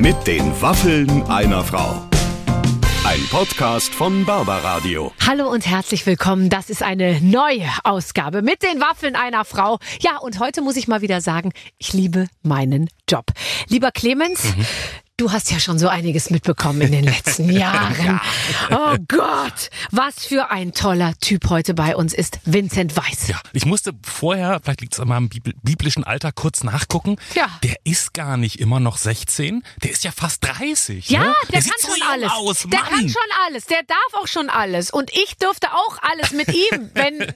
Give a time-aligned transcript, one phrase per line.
[0.00, 2.06] Mit den Waffeln einer Frau.
[3.04, 5.12] Ein Podcast von Barbaradio.
[5.26, 6.48] Hallo und herzlich willkommen.
[6.48, 9.78] Das ist eine neue Ausgabe mit den Waffeln einer Frau.
[10.00, 13.26] Ja, und heute muss ich mal wieder sagen, ich liebe meinen Job.
[13.68, 14.66] Lieber Clemens, Mhm.
[15.20, 18.22] Du hast ja schon so einiges mitbekommen in den letzten Jahren.
[18.70, 23.28] Oh Gott, was für ein toller Typ heute bei uns ist Vincent Weiss.
[23.28, 27.16] Ja, ich musste vorher, vielleicht liegt es an meinem bibl- biblischen Alter, kurz nachgucken.
[27.34, 27.50] Ja.
[27.62, 31.10] Der ist gar nicht immer noch 16, der ist ja fast 30.
[31.10, 31.34] Ja, ne?
[31.52, 32.30] der, sieht kann so schon jung alles.
[32.32, 33.66] Aus, der kann schon alles.
[33.66, 34.90] Der darf auch schon alles.
[34.90, 37.26] Und ich dürfte auch alles mit ihm, wenn,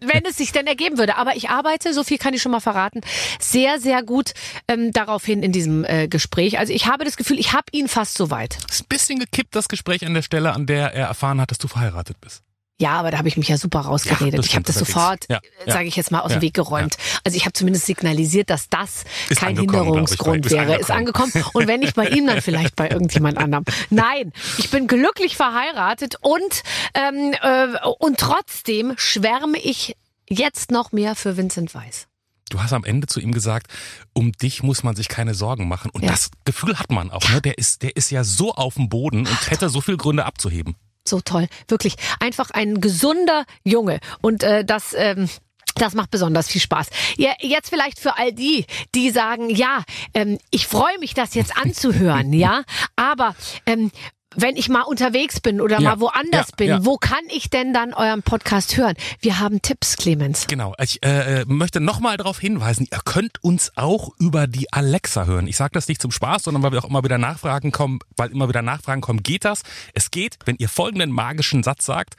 [0.00, 1.16] wenn es sich denn ergeben würde.
[1.16, 3.02] Aber ich arbeite, so viel kann ich schon mal verraten,
[3.38, 4.32] sehr, sehr gut
[4.66, 6.58] ähm, daraufhin in diesem äh, Gespräch.
[6.58, 8.58] Also ich habe das Gefühl, ich habe ihn fast so weit.
[8.70, 11.58] Ist ein bisschen gekippt, das Gespräch an der Stelle, an der er erfahren hat, dass
[11.58, 12.42] du verheiratet bist.
[12.80, 14.34] Ja, aber da habe ich mich ja super rausgeredet.
[14.34, 15.72] Ja, ich habe das sofort, Ja, ja.
[15.72, 16.96] sage ich jetzt mal, aus Ja, dem Weg geräumt.
[17.22, 20.74] Also ich habe zumindest signalisiert, dass das Ist kein angekommen, Hinderungsgrund ich, bei- wäre.
[20.74, 21.30] ist Ist angekommen.
[21.52, 23.64] Und wenn nicht bei ihm, dann vielleicht bei irgendjemand anderem.
[23.90, 26.62] Nein, ich bin glücklich verheiratet und
[26.94, 27.68] ähm, äh,
[28.00, 29.96] und trotzdem schwärme ich
[30.28, 32.08] jetzt noch mehr für Vincent Weiss.
[32.50, 33.68] Du hast am Ende zu ihm gesagt,
[34.12, 35.90] um dich muss man sich keine Sorgen machen.
[35.90, 36.10] Und Ja.
[36.10, 37.28] das Gefühl hat man auch.
[37.30, 37.40] Ne?
[37.40, 40.76] Der, ist, der ist ja so auf dem Boden und hätte so viele Gründe abzuheben.
[41.06, 44.94] So toll, wirklich einfach ein gesunder Junge und äh, das.
[44.96, 45.28] Ähm,
[45.76, 46.86] das macht besonders viel Spaß.
[47.16, 48.64] Ja, jetzt vielleicht für all die,
[48.94, 49.82] die sagen, ja,
[50.14, 52.62] ähm, ich freue mich, das jetzt anzuhören, ja,
[52.94, 53.34] aber
[53.66, 53.90] ähm,
[54.36, 56.84] wenn ich mal unterwegs bin oder Ja, mal woanders ja, bin, ja.
[56.84, 58.94] wo kann ich denn dann euren Podcast hören?
[59.20, 60.46] Wir haben Tipps, Clemens.
[60.46, 60.74] Genau.
[60.80, 65.46] Ich äh, äh, möchte nochmal darauf hinweisen, ihr könnt uns auch über die Alexa hören.
[65.46, 68.30] Ich sage das nicht zum Spaß, sondern weil wir auch immer wieder Nachfragen kommen, weil
[68.30, 69.62] immer wieder Nachfragen kommen, geht das?
[69.92, 72.14] Es geht, wenn ihr folgenden magischen Satz sagt,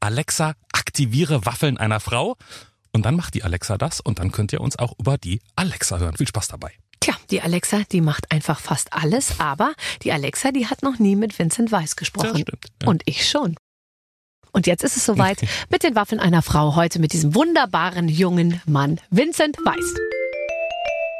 [0.00, 2.36] Alexa, aktiviere Waffeln einer Frau.
[2.92, 5.98] Und dann macht die Alexa das und dann könnt ihr uns auch über die Alexa
[5.98, 6.16] hören.
[6.16, 6.72] Viel Spaß dabei.
[7.00, 11.16] Tja, die Alexa, die macht einfach fast alles, aber die Alexa, die hat noch nie
[11.16, 12.32] mit Vincent Weiss gesprochen.
[12.32, 12.88] Das stimmt, ja.
[12.88, 13.56] Und ich schon.
[14.52, 15.40] Und jetzt ist es soweit
[15.70, 20.19] mit den Waffeln einer Frau heute mit diesem wunderbaren jungen Mann, Vincent Weiss.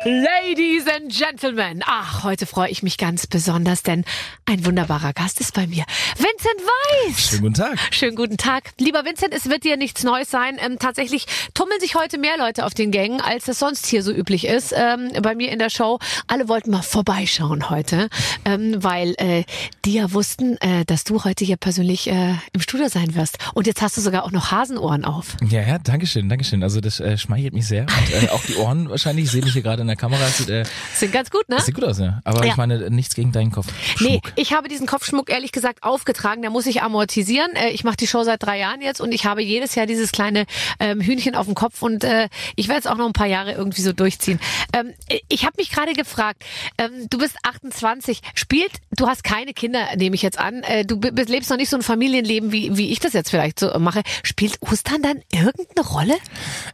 [0.02, 4.06] Ladies and Gentlemen, ach, heute freue ich mich ganz besonders, denn
[4.46, 5.84] ein wunderbarer Gast ist bei mir.
[6.16, 6.58] Vincent
[7.06, 7.28] Weiss!
[7.28, 7.78] Schönen guten Tag.
[7.90, 8.70] Schönen guten Tag.
[8.78, 10.56] Lieber Vincent, es wird dir nichts Neues sein.
[10.58, 14.10] Ähm, tatsächlich tummeln sich heute mehr Leute auf den Gängen, als es sonst hier so
[14.10, 14.72] üblich ist.
[14.74, 15.98] Ähm, bei mir in der Show.
[16.28, 18.08] Alle wollten mal vorbeischauen heute,
[18.46, 19.44] ähm, weil äh,
[19.84, 23.36] die ja wussten, äh, dass du heute hier persönlich äh, im Studio sein wirst.
[23.52, 25.36] Und jetzt hast du sogar auch noch Hasenohren auf.
[25.46, 26.62] Ja, ja, danke schön, danke schön.
[26.62, 27.82] Also das äh, schmeichelt mich sehr.
[27.82, 30.26] Und äh, auch die Ohren wahrscheinlich, ich sehe mich hier gerade in der Kamera.
[30.28, 30.64] Sieht, äh,
[30.94, 31.60] Sind ganz gut, ne?
[31.60, 32.20] sieht gut aus, ja.
[32.24, 32.52] Aber Ja.
[32.52, 33.66] ich meine, nichts gegen deinen Kopf.
[34.00, 36.42] Nee, ich habe diesen Kopfschmuck ehrlich gesagt aufgetragen.
[36.42, 37.50] Der muss ich amortisieren.
[37.54, 40.12] Äh, Ich mache die Show seit drei Jahren jetzt und ich habe jedes Jahr dieses
[40.12, 40.46] kleine
[40.78, 43.52] ähm, Hühnchen auf dem Kopf und äh, ich werde es auch noch ein paar Jahre
[43.52, 44.40] irgendwie so durchziehen.
[44.72, 44.92] Ähm,
[45.28, 46.44] ich habe mich gerade gefragt,
[46.78, 50.96] ähm, du bist 28, spielt, du hast keine Kinder, nehme ich jetzt an, äh, du
[51.00, 54.02] lebst noch nicht so ein Familienleben, wie, wie ich das jetzt vielleicht so mache.
[54.22, 56.14] Spielt Ostern dann irgendeine Rolle?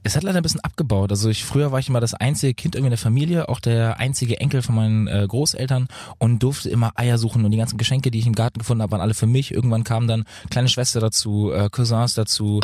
[0.02, 1.10] Es hat leider ein bisschen abgebaut.
[1.10, 3.98] Also ich früher war ich immer das einzige Kind irgendwie in der Familie, auch der
[4.00, 5.86] einzige Enkel von meinen äh, Großeltern
[6.18, 8.92] und durfte immer Eier suchen und die ganzen Geschenke, die ich im Garten gefunden habe,
[8.92, 9.52] waren alle für mich.
[9.54, 12.60] Irgendwann kamen dann kleine Schwester dazu, äh, Cousins dazu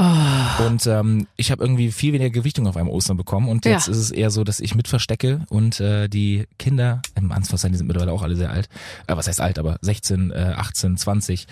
[0.66, 3.92] und ähm, ich habe irgendwie viel weniger Gewichtung auf einem Ostern bekommen und jetzt Ja.
[3.92, 7.78] ist es eher so, dass ich mit verstecke und äh, die Kinder, im Anfangszeiten, die
[7.78, 8.69] sind mittlerweile auch alle sehr alt,
[9.06, 11.47] äh, was heißt alt, aber 16, äh, 18, 20,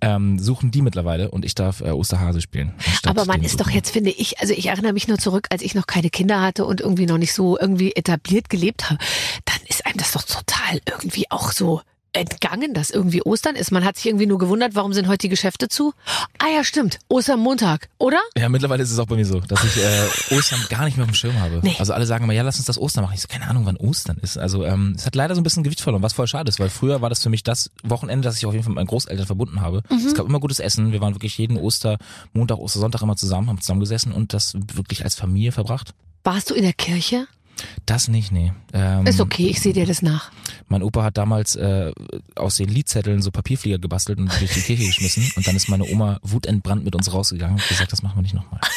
[0.00, 2.72] ähm, suchen die mittlerweile und ich darf äh, Osterhase spielen.
[3.06, 3.74] Aber man ist doch suchen.
[3.76, 6.64] jetzt, finde ich, also ich erinnere mich nur zurück, als ich noch keine Kinder hatte
[6.64, 8.98] und irgendwie noch nicht so irgendwie etabliert gelebt habe,
[9.44, 11.80] dann ist einem das doch total irgendwie auch so
[12.16, 13.70] entgangen, dass irgendwie Ostern ist.
[13.70, 15.92] Man hat sich irgendwie nur gewundert, warum sind heute die Geschäfte zu?
[16.38, 16.98] Ah ja, stimmt.
[17.08, 18.18] Ostermontag, oder?
[18.36, 21.04] Ja, mittlerweile ist es auch bei mir so, dass ich äh, Ostern gar nicht mehr
[21.04, 21.60] auf dem Schirm habe.
[21.62, 21.76] Nee.
[21.78, 23.14] Also alle sagen immer, ja, lass uns das Ostern machen.
[23.14, 24.38] Ich so, keine Ahnung, wann Ostern ist.
[24.38, 26.70] Also ähm, es hat leider so ein bisschen Gewicht verloren, was voll schade ist, weil
[26.70, 29.26] früher war das für mich das Wochenende, das ich auf jeden Fall mit meinen Großeltern
[29.26, 29.82] verbunden habe.
[29.90, 30.06] Mhm.
[30.06, 30.92] Es gab immer gutes Essen.
[30.92, 31.98] Wir waren wirklich jeden Oster,
[32.32, 35.92] Montag, Ostersonntag immer zusammen, haben zusammen gesessen und das wirklich als Familie verbracht.
[36.24, 37.28] Warst du in der Kirche?
[37.86, 38.52] Das nicht, nee.
[38.72, 40.30] Ähm, Ist okay, ich sehe dir das nach.
[40.68, 41.92] Mein Opa hat damals äh,
[42.34, 45.30] aus den Liedzetteln so Papierflieger gebastelt und durch die Kirche geschmissen.
[45.36, 48.34] Und dann ist meine Oma wutentbrannt mit uns rausgegangen und gesagt, das machen wir nicht
[48.34, 48.60] nochmal.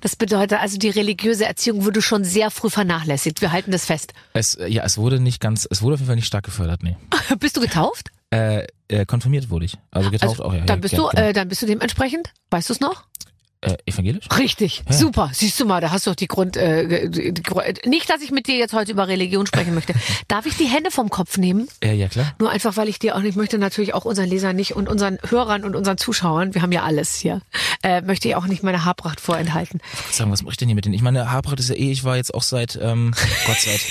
[0.00, 3.42] Das bedeutet also, die religiöse Erziehung wurde schon sehr früh vernachlässigt.
[3.42, 4.14] Wir halten das fest.
[4.32, 6.82] Es, äh, ja, es wurde nicht ganz, es wurde auf jeden Fall nicht stark gefördert,
[6.82, 6.96] nee.
[7.38, 8.10] Bist du getauft?
[8.30, 9.76] Äh, äh, konfirmiert wurde ich.
[9.90, 10.64] Also getauft Also, auch, ja.
[10.64, 11.22] dann bist ja, du, genau.
[11.22, 12.32] äh, dann bist du dementsprechend.
[12.50, 13.04] Weißt du es noch?
[13.62, 14.24] Äh, evangelisch?
[14.38, 14.94] Richtig, Ja.
[14.96, 15.30] super.
[15.34, 16.56] Siehst du mal, da hast du doch die Grund.
[16.56, 17.42] Äh, die, die,
[17.88, 19.92] nicht, dass ich mit dir jetzt heute über Religion sprechen möchte.
[20.28, 21.68] Darf ich die Hände vom Kopf nehmen?
[21.82, 22.32] Äh, ja, klar.
[22.38, 25.18] Nur einfach, weil ich dir auch nicht möchte, natürlich auch unseren Lesern nicht und unseren
[25.28, 27.42] Hörern und unseren Zuschauern, wir haben ja alles hier,
[27.82, 29.80] äh, möchte ich auch nicht meine Haarpracht vorenthalten.
[30.10, 30.94] Sagen, was mache ich denn hier mit denen?
[30.94, 33.12] Ich meine, Haarpracht ist ja eh, ich war jetzt auch seit, ähm,
[33.46, 33.82] Gott sei Dank,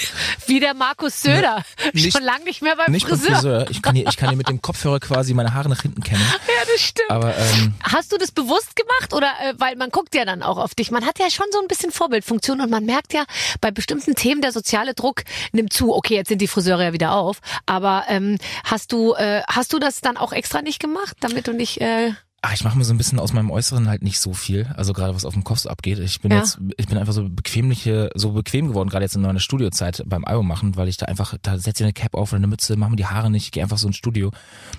[0.47, 1.63] Wie der Markus Söder.
[1.93, 3.35] nicht- Schon lange nicht mehr beim nicht beim Friseur.
[3.35, 3.69] Friseur.
[3.69, 6.23] Ich kann hier, ich kann hier mit dem Kopfhörer quasi meine Haare nach hinten kämmen.
[6.47, 7.11] Ja, das stimmt.
[7.11, 10.57] Aber, ähm, Hast du das bewusst gemacht oder äh, weil man guckt ja dann auch
[10.57, 10.91] auf dich.
[10.91, 13.25] Man hat ja schon so ein bisschen Vorbildfunktion und man merkt ja
[13.61, 15.93] bei bestimmten Themen der soziale Druck nimmt zu.
[15.93, 19.79] Okay, jetzt sind die Friseure ja wieder auf, aber ähm, hast du äh, hast du
[19.79, 22.11] das dann auch extra nicht gemacht, damit du nicht äh,
[22.41, 24.65] Ah, ich mache mir so ein bisschen aus meinem Äußeren halt nicht so viel.
[24.77, 25.99] Also gerade was auf dem Kopf abgeht.
[25.99, 26.37] Ich bin Ja.
[26.37, 30.23] jetzt, ich bin einfach so bequemliche, so bequem geworden, gerade jetzt in meiner Studiozeit beim
[30.23, 32.77] Album machen, weil ich da einfach, da setze ich eine Cap auf oder eine Mütze,
[32.77, 34.31] mache mir die Haare nicht, gehe einfach so ins Studio.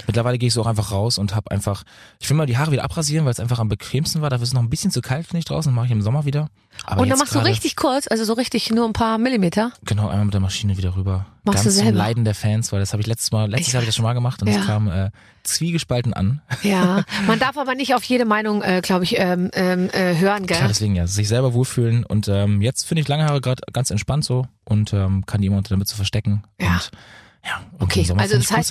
[0.06, 1.82] Mittlerweile gehe ich so auch einfach raus und habe einfach,
[2.18, 4.30] ich will mal die Haare wieder abrasieren, weil es einfach am bequemsten war.
[4.30, 6.24] Da ist es noch ein bisschen zu kalt, finde ich draußen, mache ich im Sommer
[6.24, 6.48] wieder.
[6.84, 9.72] Aber und dann machst du richtig kurz, also so richtig nur ein paar Millimeter.
[9.84, 11.26] Genau, einmal mit der Maschine wieder rüber.
[11.44, 11.94] Machst Ganz zum?
[11.94, 14.04] Leiden der Fans, weil das habe ich letztes Mal, letztes Jahr habe ich das schon
[14.04, 14.60] mal gemacht und Ja.
[14.60, 15.10] es kam äh,
[15.42, 16.42] zwiegespalten an.
[16.62, 20.46] Ja, man darf aber nicht auf jede Meinung, äh, glaube ich, ähm, ähm, äh, hören,
[20.46, 20.56] gell?
[20.56, 23.90] Klar, deswegen ja, sich selber wohlfühlen und ähm, jetzt finde ich lange Haare gerade ganz
[23.90, 26.42] entspannt so und ähm, kann die immer unter der Mütze verstecken.
[26.60, 26.74] Ja.
[26.74, 26.90] Und,
[27.44, 28.68] ja, Okay, also das heißt-.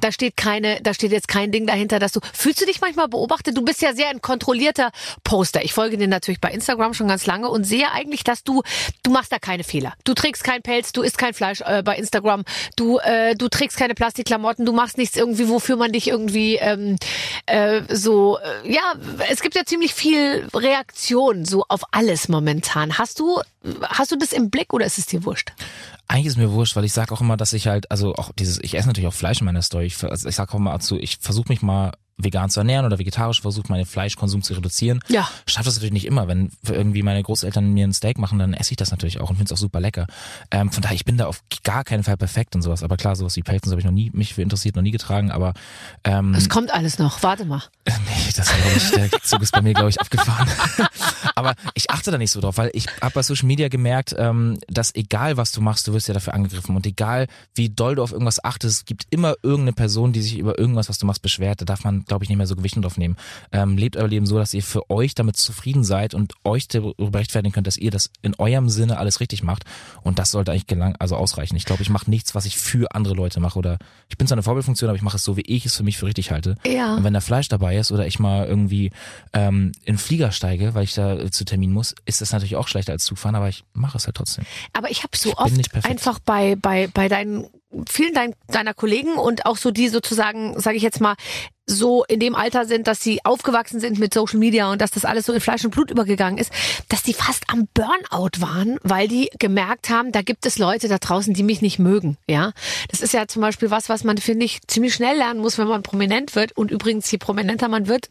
[0.00, 3.08] Da steht keine, da steht jetzt kein Ding dahinter, dass du, fühlst du dich manchmal
[3.08, 3.56] beobachtet?
[3.56, 4.90] Du bist ja sehr ein kontrollierter
[5.24, 5.64] Poster.
[5.64, 8.62] Ich folge dir natürlich bei Instagram schon ganz lange und sehe eigentlich, dass du,
[9.02, 9.94] du machst da keine Fehler.
[10.04, 12.44] Du trägst kein Pelz, du isst kein Fleisch äh, bei Instagram,
[12.76, 16.96] du, äh, du trägst keine Plastikklamotten, du machst nichts irgendwie, wofür man dich irgendwie ähm,
[17.46, 18.94] äh, so, äh, ja,
[19.30, 22.98] es gibt ja ziemlich viel Reaktion so auf alles momentan.
[22.98, 23.40] Hast du,
[23.82, 25.52] hast du das im Blick oder ist es dir wurscht?
[26.10, 28.58] Eigentlich ist mir wurscht, weil ich sage auch immer, dass ich halt, also auch dieses,
[28.64, 29.84] ich esse natürlich auch Fleisch in meiner Story.
[29.84, 31.92] Ich, also ich sage auch mal dazu, ich versuche mich mal
[32.24, 35.00] vegan zu ernähren oder vegetarisch, versuche meinen Fleischkonsum zu reduzieren.
[35.08, 35.28] Ja.
[35.46, 36.28] Schaffe das natürlich nicht immer.
[36.28, 39.36] Wenn irgendwie meine Großeltern mir ein Steak machen, dann esse ich das natürlich auch und
[39.36, 40.06] finde es auch super lecker.
[40.50, 42.82] Ähm, von daher, ich bin da auf gar keinen Fall perfekt und sowas.
[42.82, 45.30] Aber klar, sowas wie Pelzen habe ich noch nie, mich für interessiert, noch nie getragen.
[45.30, 45.54] Aber
[46.04, 47.62] ähm, Es kommt alles noch, warte mal.
[48.10, 50.48] Nee, das glaube ich, der Zug ist bei mir, glaube ich, abgefahren.
[51.34, 54.58] Aber ich achte da nicht so drauf, weil ich habe bei Social Media gemerkt, ähm,
[54.68, 56.76] dass egal was du machst, du wirst ja dafür angegriffen.
[56.76, 60.38] Und egal wie doll du auf irgendwas achtest, es gibt immer irgendeine Person, die sich
[60.38, 61.60] über irgendwas, was du machst, beschwert.
[61.60, 63.16] Da darf man, glaube ich, nicht mehr so Gewicht drauf nehmen.
[63.52, 67.18] Ähm, lebt euer Leben so, dass ihr für euch damit zufrieden seid und euch darüber
[67.18, 69.64] rechtfertigen könnt, dass ihr das in eurem Sinne alles richtig macht.
[70.02, 71.56] Und das sollte eigentlich gelang, also ausreichen.
[71.56, 73.58] Ich glaube, ich mache nichts, was ich für andere Leute mache.
[73.58, 73.78] Oder
[74.08, 75.98] ich bin zwar eine Vorbildfunktion, aber ich mache es so, wie ich es für mich
[75.98, 76.56] für richtig halte.
[76.66, 76.96] Ja.
[76.96, 78.90] Und wenn da Fleisch dabei ist oder ich mal irgendwie
[79.32, 82.66] ähm, in Flieger steige, weil ich da äh, zu Termin muss, ist das natürlich auch
[82.66, 84.44] schlechter als Zugfahren, aber ich mache es halt trotzdem.
[84.72, 87.46] Aber ich habe so Ich oft einfach bei bei bei deinen
[87.88, 91.14] vielen dein, deiner Kollegen und auch so die sozusagen, sage ich jetzt mal,
[91.66, 95.04] so in dem Alter sind, dass sie aufgewachsen sind mit Social Media und dass das
[95.04, 96.50] alles so in Fleisch und Blut übergegangen ist,
[96.88, 100.98] dass die fast am Burnout waren, weil die gemerkt haben, da gibt es Leute da
[100.98, 102.16] draußen, die mich nicht mögen.
[102.28, 102.52] Ja,
[102.88, 105.68] das ist ja zum Beispiel was, was man finde ich ziemlich schnell lernen muss, wenn
[105.68, 106.56] man prominent wird.
[106.56, 108.08] Und übrigens, je prominenter man wird,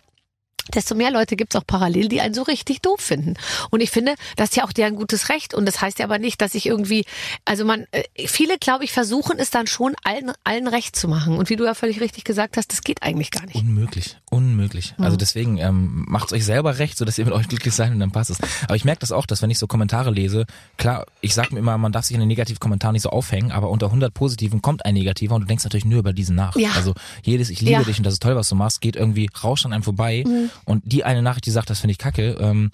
[0.74, 3.36] desto mehr Leute gibt's auch parallel, die einen so richtig doof finden.
[3.70, 5.54] Und ich finde, das ist ja auch deren gutes Recht.
[5.54, 7.06] Und das heißt ja aber nicht, dass ich irgendwie,
[7.46, 11.38] also man, äh, viele, glaube ich, versuchen es dann schon allen, allen recht zu machen.
[11.38, 13.56] Und wie du ja völlig richtig gesagt hast, das geht eigentlich gar nicht.
[13.56, 14.94] Unmöglich, unmöglich.
[14.98, 18.00] Also deswegen ähm, macht euch selber recht, so dass ihr mit euch glücklich seid und
[18.00, 18.38] dann passt es.
[18.64, 20.46] Aber ich merke das auch, dass wenn ich so Kommentare lese,
[20.78, 23.52] klar, ich sag mir immer, man darf sich in den negativen Kommentaren nicht so aufhängen,
[23.52, 26.56] aber unter 100 positiven kommt ein negativer und du denkst natürlich nur über diesen nach.
[26.56, 26.72] Ja.
[26.76, 26.94] Also
[27.24, 27.84] jedes ich liebe Ja.
[27.84, 30.24] dich und das ist toll, was du machst, geht irgendwie rauscht an einem vorbei
[30.66, 32.72] und die eine Nachricht, die sagt, das finde ich kacke, ähm,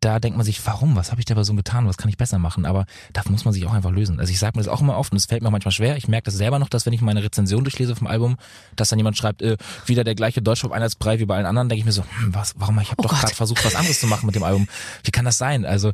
[0.00, 0.94] da denkt man sich, warum?
[0.94, 1.86] Was habe ich der Person getan?
[1.86, 2.66] Was kann ich besser machen?
[2.66, 4.20] Aber da muss man sich auch einfach lösen.
[4.20, 5.96] Also ich sage mir das auch immer oft und es fällt mir auch manchmal schwer.
[5.96, 8.36] Ich merke das selber noch, dass wenn ich meine Rezension durchlese vom Album,
[8.76, 11.86] dass dann jemand schreibt, äh, wieder der gleiche Deutschpop-Einheitsbrei wie bei allen anderen, denke ich
[11.86, 12.78] mir so, hm, was, warum?
[12.80, 13.20] Ich habe doch Gott.
[13.20, 14.68] gerade versucht, was anderes zu machen mit dem Album.
[15.02, 15.64] Wie kann das sein?
[15.64, 15.92] Also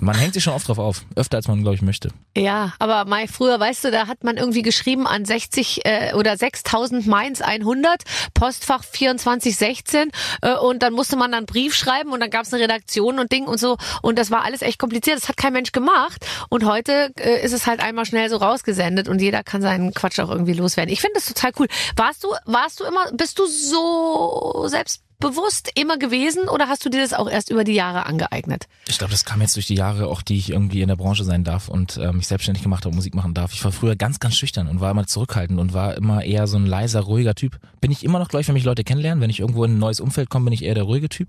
[0.00, 1.04] man hängt sich schon oft drauf auf.
[1.16, 2.10] Öfter als man, glaube ich, möchte.
[2.36, 6.36] Ja, aber Mai, früher, weißt du, da hat man irgendwie geschrieben an 60 äh, oder
[6.36, 8.02] 6000 Mainz 100,
[8.34, 10.10] Postfach 2416
[10.42, 13.18] äh, und dann musste man dann einen Brief schreiben und dann gab es eine Redaktion
[13.18, 15.16] und Ding und so und das war alles echt kompliziert.
[15.16, 19.08] Das hat kein Mensch gemacht und heute äh, ist es halt einmal schnell so rausgesendet
[19.08, 20.92] und jeder kann seinen Quatsch auch irgendwie loswerden.
[20.92, 21.68] Ich finde das total cool.
[21.96, 27.00] Warst du, warst du immer, bist du so selbstbewusst immer gewesen oder hast du dir
[27.00, 28.66] das auch erst über die Jahre angeeignet?
[28.88, 31.24] Ich glaube, das kam jetzt durch die Jahre, auch die ich irgendwie in der Branche
[31.24, 33.52] sein darf und äh, mich selbstständig gemacht habe, Musik machen darf.
[33.52, 36.56] Ich war früher ganz, ganz schüchtern und war immer zurückhaltend und war immer eher so
[36.56, 37.58] ein leiser, ruhiger Typ.
[37.80, 39.22] Bin ich immer noch gleich, wenn mich Leute kennenlernen.
[39.22, 41.28] Wenn ich irgendwo in ein neues Umfeld komme, bin ich eher der ruhige Typ.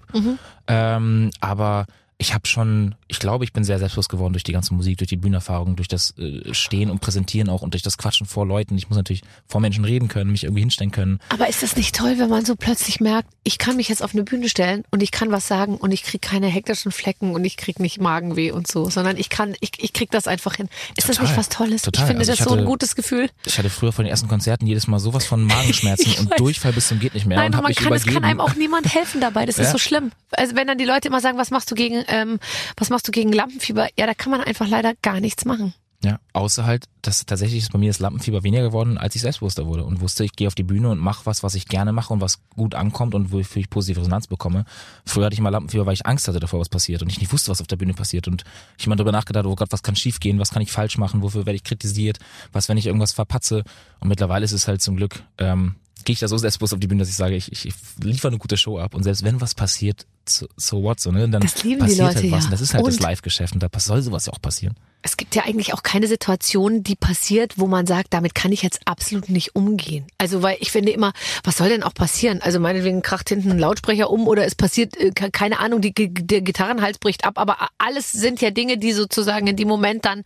[0.67, 1.85] Ähm, aber
[2.17, 5.09] ich habe schon, ich glaube, ich bin sehr selbstbewusst geworden durch die ganze Musik, durch
[5.09, 8.77] die Bühnenerfahrung, durch das äh, Stehen und Präsentieren auch und durch das Quatschen vor Leuten.
[8.77, 11.19] Ich muss natürlich vor Menschen reden können, mich irgendwie hinstellen können.
[11.29, 14.13] Aber ist das nicht toll, wenn man so plötzlich merkt, ich kann mich jetzt auf
[14.13, 17.43] eine Bühne stellen und ich kann was sagen und ich krieg keine hektischen Flecken und
[17.43, 20.69] ich krieg nicht Magenweh und so, sondern ich kann, ich, ich krieg das einfach hin.
[20.95, 21.25] Ist das Total.
[21.25, 21.81] nicht was Tolles?
[21.81, 22.03] Total.
[22.03, 23.29] Ich finde Also das ich so ein hatte- gutes Gefühl.
[23.45, 26.39] Ich hatte früher von den ersten Konzerten jedes Mal sowas von Magenschmerzen und.
[26.39, 28.93] Durchfall bis zum geht nicht mehr Nein, und man kann, es kann einem auch niemand
[28.93, 29.45] helfen dabei.
[29.45, 29.71] Das ist Ja.
[29.71, 30.11] so schlimm.
[30.31, 32.39] Also wenn dann die Leute immer sagen, was machst du gegen, ähm,
[32.77, 33.87] was machst du gegen Lampenfieber?
[33.97, 35.73] Ja, da kann man einfach leider gar nichts machen.
[36.03, 39.67] Ja, außer halt, dass tatsächlich ist bei mir das Lampenfieber weniger geworden, als ich selbstbewusster
[39.67, 42.11] wurde und wusste, ich gehe auf die Bühne und mache was, was ich gerne mache
[42.11, 44.65] und was gut ankommt und wofür ich positive Resonanz bekomme.
[45.05, 47.31] Früher hatte ich mal Lampenfieber, weil ich Angst hatte davor, was passiert und ich nicht
[47.31, 48.43] wusste, was auf der Bühne passiert und
[48.77, 51.21] ich immer darüber nachgedacht, oh Gott, was kann schief gehen, was kann ich falsch machen,
[51.21, 52.19] wofür werde ich kritisiert,
[52.51, 53.63] was, wenn ich irgendwas verpatze
[54.01, 56.87] und mittlerweile ist es halt zum Glück, ähm, gehe ich da so selbstbewusst auf die
[56.87, 59.41] Bühne, dass ich sage, ich, ich, ich liefere eine gute Show ab und selbst wenn
[59.41, 62.43] was passiert, so, so what, so, ne, dann Das lieben die passiert Leute, halt was
[62.45, 62.49] ja.
[62.51, 64.75] das ist halt das Und- Live-Geschäft und da soll sowas ja auch passieren.
[65.05, 68.61] Es gibt ja eigentlich auch keine Situation, die passiert, wo man sagt, damit kann ich
[68.61, 70.05] jetzt absolut nicht umgehen.
[70.17, 71.11] Also weil ich finde immer,
[71.43, 72.41] was soll denn auch passieren?
[72.41, 75.93] Also meinetwegen kracht hinten ein Lautsprecher um oder es passiert, äh, ke- keine Ahnung, die,
[75.93, 77.37] der Gitarrenhals bricht ab.
[77.37, 80.23] Aber alles sind ja Dinge, die sozusagen in dem Moment dann,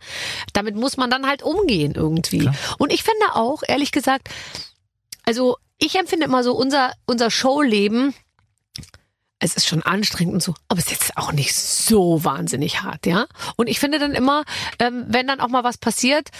[0.52, 2.38] damit muss man dann halt umgehen irgendwie.
[2.38, 2.54] Klar.
[2.78, 4.28] Und ich finde auch, ehrlich gesagt,
[5.28, 8.14] also ich empfinde immer so unser, unser Showleben,
[9.40, 13.06] es ist schon anstrengend und so, aber es ist jetzt auch nicht so wahnsinnig hart,
[13.06, 13.26] ja.
[13.56, 14.44] Und ich finde dann immer,
[14.80, 16.30] ähm, wenn dann auch mal was passiert,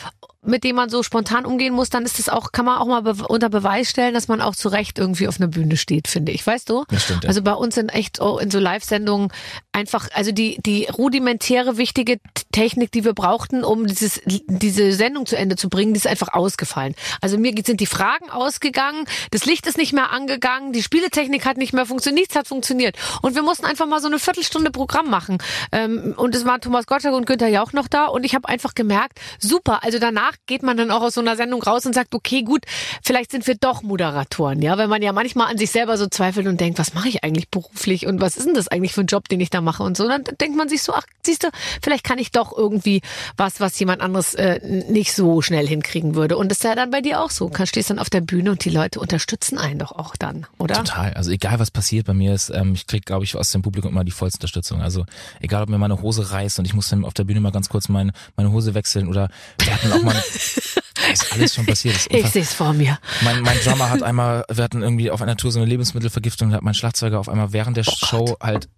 [0.43, 3.03] mit dem man so spontan umgehen muss, dann ist es auch, kann man auch mal
[3.03, 6.33] be unter Beweis stellen, dass man auch zu Recht irgendwie auf einer Bühne steht, finde
[6.33, 6.47] ich.
[6.47, 6.85] Weißt du?
[6.89, 7.29] Das stimmt, ja.
[7.29, 9.33] Also bei uns sind echt oh, in so Live-Sendungen
[9.73, 12.19] einfach, also die, die rudimentäre, wichtige
[12.53, 16.33] Technik, die wir brauchten, um dieses, diese Sendung zu Ende zu bringen, die ist einfach
[16.33, 16.95] ausgefallen.
[17.21, 21.57] Also mir sind die Fragen ausgegangen, das Licht ist nicht mehr angegangen, die Spieletechnik hat
[21.57, 22.88] nicht mehr funktioniert, nichts hat funktioniert.
[23.23, 25.39] Und wir mussten einfach mal so eine Viertelstunde Programm machen.
[25.73, 28.75] Ähm, und es waren Thomas Gottschalk und Günther Jauch noch da und ich habe einfach
[28.75, 32.15] gemerkt, super, also danach geht man dann auch aus so einer Sendung raus und sagt,
[32.15, 32.65] okay, gut,
[33.03, 36.47] vielleicht sind wir doch Moderatoren, ja, weil man ja manchmal an sich selber so zweifelt
[36.47, 39.07] und denkt, was mache ich eigentlich beruflich und was ist denn das eigentlich für ein
[39.07, 40.09] Job, den ich da mache und so.
[40.09, 41.49] Dann denkt man sich so, ach, siehst du,
[41.83, 43.03] vielleicht kann ich doch irgendwie
[43.37, 46.37] was, was jemand anderes äh, nicht so schnell hinkriegen würde.
[46.37, 47.49] Und das ist ja dann bei dir auch so.
[47.49, 50.77] Du stehst dann auf der Bühne und die Leute unterstützen einen doch auch dann, oder?
[50.77, 51.13] Total.
[51.15, 53.91] Also egal was passiert bei mir ist, ähm, ich krieg, glaube ich, aus dem Publikum
[53.91, 54.81] immer die vollste Unterstützung.
[54.81, 55.05] Also
[55.41, 57.69] egal, ob mir meine Hose reißt und ich muss dann auf der Bühne mal ganz
[57.69, 59.29] kurz mein, meine Hose wechseln oder
[59.61, 60.17] wir hatten auch mal,
[61.13, 61.97] ist alles schon passiert.
[61.97, 62.99] Das Ich sehe es vor mir.
[63.23, 66.57] mein, mein Drummer hat einmal, wir hatten irgendwie auf einer Tour so eine Lebensmittelvergiftung, da
[66.57, 68.69] hat mein Schlagzeuger auf einmal während der Show halt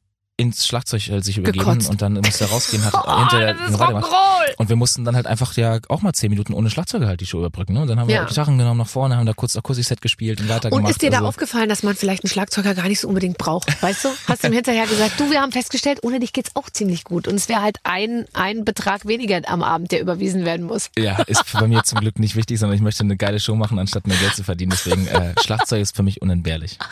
[0.40, 1.90] ins Schlagzeug äh, sich übergeben Gekotzt.
[1.90, 3.80] und dann musste er rausgehen, hat Oh, hinterher das ist.
[3.80, 4.54] Rock'n'Roll!
[4.56, 7.26] Und wir mussten dann halt einfach ja auch mal zehn Minuten ohne Schlagzeuger halt die
[7.26, 7.74] Show überbrücken.
[7.74, 7.82] Ne?
[7.82, 8.24] Und dann haben wir Ja.
[8.24, 10.84] Gitarren genommen nach vorne, haben da kurz Akustikset gespielt und weitergemacht.
[10.84, 13.38] Und ist dir da Also- aufgefallen, dass man vielleicht einen Schlagzeuger gar nicht so unbedingt
[13.38, 13.82] braucht?
[13.82, 14.08] Weißt du?
[14.26, 17.28] Hast du ihm hinterher gesagt, du, wir haben festgestellt, ohne dich geht's auch ziemlich gut.
[17.28, 20.90] Und es wäre halt ein, ein Betrag weniger am Abend, der überwiesen werden muss.
[20.98, 23.78] Ja, ist bei mir zum Glück nicht wichtig, sondern ich möchte eine geile Show machen,
[23.78, 24.70] anstatt mehr Geld zu verdienen.
[24.72, 26.78] Deswegen äh, Schlagzeug ist für mich unentbehrlich.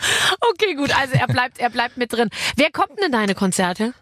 [0.61, 0.91] Okay, gut.
[0.99, 2.29] Also er bleibt, er bleibt mit drin.
[2.57, 3.93] Wer kommt denn in deine Konzerte?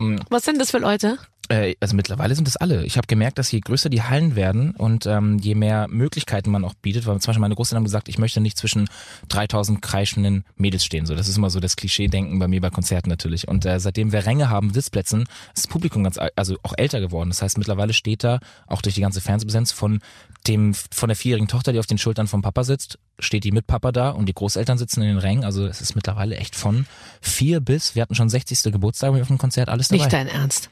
[0.00, 0.16] Mm.
[0.28, 1.16] Was sind das für Leute?
[1.48, 2.84] Äh, also mittlerweile sind es alle.
[2.84, 6.64] Ich habe gemerkt, dass je größer die Hallen werden und ähm, je mehr Möglichkeiten man
[6.64, 8.88] auch bietet, weil zum Beispiel meine Großeltern haben gesagt, ich möchte nicht zwischen
[9.28, 11.06] 3000 kreischenden Mädels stehen.
[11.06, 13.46] So, das ist immer so das Klischee-Denken bei mir bei Konzerten natürlich.
[13.48, 15.22] Und äh, seitdem wir Ränge haben, Sitzplätzen,
[15.54, 17.30] ist das Publikum ganz, al- also auch älter geworden.
[17.30, 20.00] Das heißt, mittlerweile steht da auch durch die ganze Fernsehpräsenz von
[20.46, 23.66] dem von der vierjährigen Tochter, die auf den Schultern vom Papa sitzt, steht die mit
[23.66, 25.44] Papa da und die Großeltern sitzen in den Rängen.
[25.44, 26.86] Also es ist mittlerweile echt von
[27.20, 28.72] vier bis, wir hatten schon 60.
[28.72, 30.04] Geburtstag auf dem Konzert, alles dabei.
[30.04, 30.70] Nicht dein Ernst.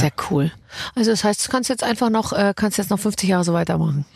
[0.00, 0.50] Sehr cool.
[0.94, 3.52] Also das heißt, du kannst jetzt einfach noch, äh, kannst jetzt noch 50 Jahre so
[3.52, 4.06] weitermachen.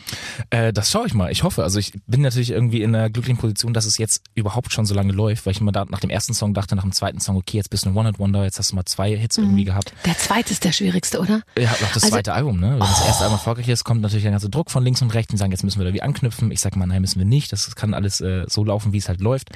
[0.49, 1.31] Äh, das schaue ich mal.
[1.31, 1.61] Ich hoffe.
[1.63, 4.95] Also ich bin natürlich irgendwie in einer glücklichen Position, dass es jetzt überhaupt schon so
[4.95, 7.35] lange läuft, weil ich immer da nach dem ersten Song dachte, nach dem zweiten Song,
[7.37, 9.93] okay, jetzt bist du ein One-Hit-Wonder, jetzt hast du mal zwei Hits irgendwie gehabt.
[10.05, 11.41] Der zweite ist der schwierigste, oder?
[11.57, 12.71] Ja, auch das Also- zweite Album, ne?
[12.71, 15.31] Wenn das erste Album erfolgreich ist, kommt natürlich der ganze Druck von links und rechts
[15.31, 16.49] und sagen, jetzt müssen wir da wie anknüpfen.
[16.49, 17.51] Ich sag mal, nein, müssen wir nicht.
[17.51, 19.49] Das kann alles äh, so laufen, wie es halt läuft.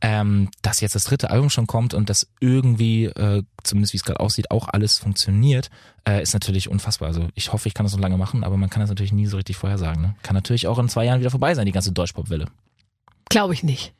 [0.00, 4.04] Ähm, dass jetzt das dritte Album schon kommt und das irgendwie, äh, zumindest wie es
[4.04, 5.57] gerade aussieht, auch alles funktioniert,
[6.06, 7.08] äh, ist natürlich unfassbar.
[7.08, 9.26] Also ich hoffe, ich kann das noch lange machen, aber man kann das natürlich nie
[9.26, 10.02] so richtig vorhersagen.
[10.02, 10.14] Ne?
[10.22, 12.46] Kann natürlich auch in zwei Jahren wieder vorbei sein, die ganze Deutschpop-Welle.
[13.28, 13.92] Glaube ich nicht.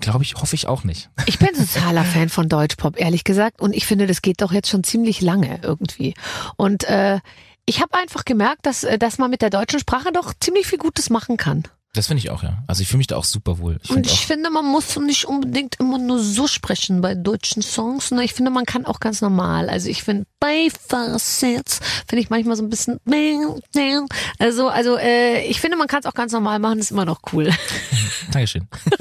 [0.00, 1.10] Glaube ich, hoffe ich auch nicht.
[1.26, 3.60] Ich bin totaler Fan von Deutschpop, ehrlich gesagt.
[3.60, 6.14] Und ich finde, das geht doch jetzt schon ziemlich lange irgendwie.
[6.56, 7.18] Und äh,
[7.66, 10.78] ich habe einfach gemerkt, dass, äh, dass man mit der deutschen Sprache doch ziemlich viel
[10.78, 11.64] Gutes machen kann.
[11.96, 12.58] Das finde ich auch, ja.
[12.66, 13.78] Also ich fühle mich da auch super wohl.
[13.82, 18.10] Ich Und ich finde, man muss nicht unbedingt immer nur so sprechen bei deutschen Songs.
[18.10, 18.22] Ne?
[18.22, 19.70] Ich finde, man kann auch ganz normal.
[19.70, 23.00] Also ich finde, Beifahrersitz finde ich manchmal so ein bisschen.
[24.38, 27.20] Also, also äh, ich finde, man kann es auch ganz normal machen, ist immer noch
[27.32, 27.50] cool.
[28.30, 28.68] Dankeschön.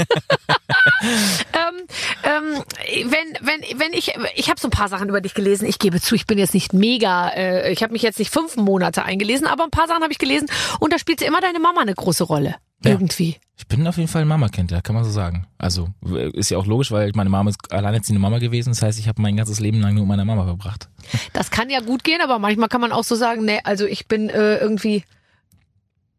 [1.01, 1.87] ähm,
[2.23, 2.63] ähm,
[3.09, 5.67] wenn, wenn, wenn ich, ich habe so ein paar Sachen über dich gelesen.
[5.67, 8.55] Ich gebe zu, ich bin jetzt nicht mega, äh, ich habe mich jetzt nicht fünf
[8.55, 10.47] Monate eingelesen, aber ein paar Sachen habe ich gelesen
[10.79, 12.55] und da spielt immer deine Mama eine große Rolle.
[12.86, 12.92] Ja.
[12.92, 13.38] Irgendwie.
[13.58, 15.48] Ich bin auf jeden Fall ein Mama-Kind, ja, kann man so sagen.
[15.58, 15.89] Also
[16.34, 18.70] ist ja auch logisch, weil meine Mama ist alleinerziehende Mama gewesen.
[18.72, 20.89] Das heißt, ich habe mein ganzes Leben lang nur mit meiner Mama verbracht.
[21.34, 24.08] Das kann ja gut gehen, aber manchmal kann man auch so sagen, nee, also ich
[24.08, 25.04] bin äh, irgendwie.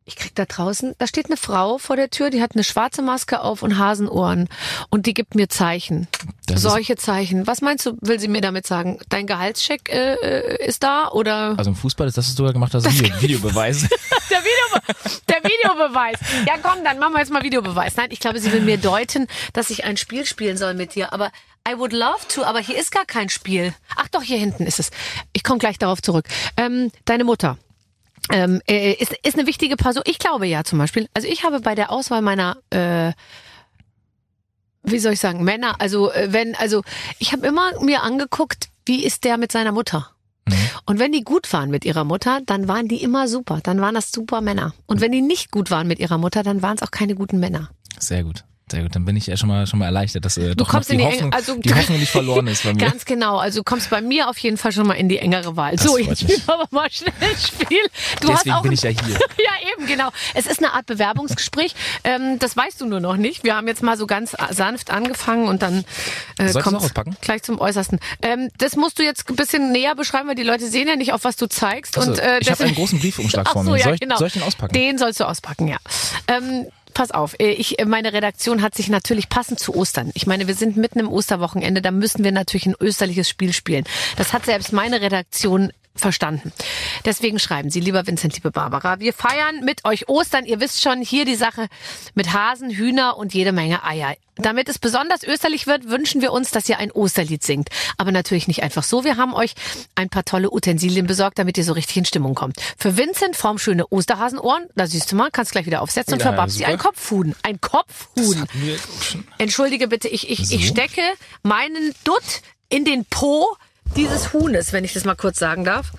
[0.09, 3.03] Ich krieg da draußen, da steht eine Frau vor der Tür, die hat eine schwarze
[3.03, 4.49] Maske auf und Hasenohren
[4.89, 6.07] und die gibt mir Zeichen.
[6.47, 7.49] Das Solche Zeichen.
[7.49, 9.01] Was meinst du, will sie mir damit sagen?
[9.09, 12.53] Dein Gehaltscheck äh, äh, ist da oder Also im Fußball ist das, was du da
[12.53, 13.81] gemacht hast, Video, Videobeweis.
[13.81, 16.19] der, Videobe der Videobeweis?
[16.47, 17.97] Ja, komm, dann machen wir jetzt mal Videobeweis.
[17.97, 21.13] Nein, ich glaube, sie will mir deuten, dass ich ein Spiel spielen soll mit dir.
[21.13, 21.33] Aber
[21.69, 23.75] I would love to, aber hier ist gar kein Spiel.
[23.97, 24.93] Ach doch, hier hinten ist es.
[25.33, 26.27] Ich komme gleich darauf zurück.
[26.57, 27.59] Ähm, deine Mutter.
[28.31, 30.03] Ähm, äh, ist, ist eine wichtige Person.
[30.07, 31.09] Ich glaube ja zum Beispiel.
[31.15, 33.13] Also ich habe bei der Auswahl meiner, äh,
[34.83, 36.83] wie soll ich sagen, Männer, also äh, wenn, also
[37.19, 40.11] ich habe immer mir angeguckt, wie ist der mit seiner Mutter.
[40.85, 43.61] Und wenn die gut waren mit ihrer Mutter, dann waren die immer super.
[43.63, 44.75] Dann waren das super Männer.
[44.87, 47.41] Und wenn die nicht gut waren mit ihrer Mutter, dann waren es auch keine guten
[47.41, 47.71] Männer.
[47.99, 48.45] Sehr gut.
[48.69, 50.91] Sehr gut, dann bin ich ja schon mal schon mal erleichtert, dass äh, doch kommst
[50.91, 52.85] noch die, in die Hoffnung, also- die Hoffnung nicht verloren ist bei mir.
[52.85, 53.37] Ganz genau.
[53.39, 55.77] Also du kommst bei mir auf jeden Fall schon mal in die engere Wahl.
[55.77, 57.79] Das so, jetzt spielen wir aber mal schnell ein Spiel.
[58.21, 59.19] Du hast Deswegen auch bin ich ja hier.
[59.39, 60.09] Ja, eben, genau.
[60.35, 61.77] Es ist eine Art Bewerbungsgespräch.
[62.03, 63.45] ähm, das weißt du nur noch nicht.
[63.45, 65.85] Wir haben jetzt mal so ganz sanft angefangen und dann
[66.39, 68.01] äh, kommt gleich zum Äußersten.
[68.21, 71.13] Ähm, das musst du jetzt ein bisschen näher beschreiben, weil die Leute sehen ja nicht,
[71.13, 71.97] auf was du zeigst.
[71.99, 73.77] Also, und, äh, ich habe einen großen Briefumschlag vor mir.
[73.77, 74.17] ja, soll, ich, genau.
[74.17, 74.73] soll ich den auspacken?
[74.75, 75.77] Den sollst du auspacken, ja.
[76.27, 80.11] Ähm, pass auf, äh, ich, äh, meine Redaktion hat sich natürlich passend zu Ostern.
[80.15, 83.85] Ich meine, wir sind mitten im Osterwochenende, da müssen wir natürlich ein österliches Spiel spielen.
[84.17, 86.53] Das hat selbst meine Redaktion verstanden.
[87.05, 90.45] Deswegen schreiben Sie, lieber Vincent, liebe Barbara, wir feiern mit euch Ostern.
[90.45, 91.69] Ihr wisst schon, hier die Sache
[92.15, 94.15] mit Hasen, Hühner und jede Menge Eier.
[94.39, 97.71] Damit es besonders österlich wird, wünschen wir uns, dass ihr ein Osterlied singt.
[97.97, 99.03] Aber natürlich nicht einfach so.
[99.03, 99.55] Wir haben euch
[99.95, 102.57] ein paar tolle Utensilien besorgt, damit ihr so richtig in Stimmung kommt.
[102.79, 104.67] Für Vincent formschöne Osterhasenohren.
[104.75, 106.13] Da siehst du mal, kannst gleich wieder aufsetzen.
[106.15, 107.35] Und Ja, für Babsi ein Kopfhuhn.
[107.43, 108.45] Ein Kopfhuhn.
[109.39, 110.75] Entschuldige bitte, ich, ich, ich So.
[110.75, 111.01] stecke
[111.43, 113.57] meinen Dutt in den Po
[113.95, 115.93] dieses Huhnes, wenn ich das mal kurz sagen darf.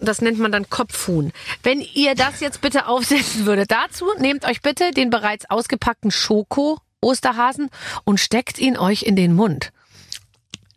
[0.00, 1.32] Das nennt man dann Kopfhuhn.
[1.62, 6.78] Wenn ihr das jetzt bitte aufsetzen würdet, dazu nehmt euch bitte den bereits ausgepackten Schoko
[7.00, 7.70] Osterhasen
[8.04, 9.72] und steckt ihn euch in den Mund.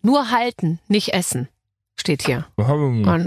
[0.01, 1.47] Nur halten, nicht essen.
[1.99, 2.47] Steht hier.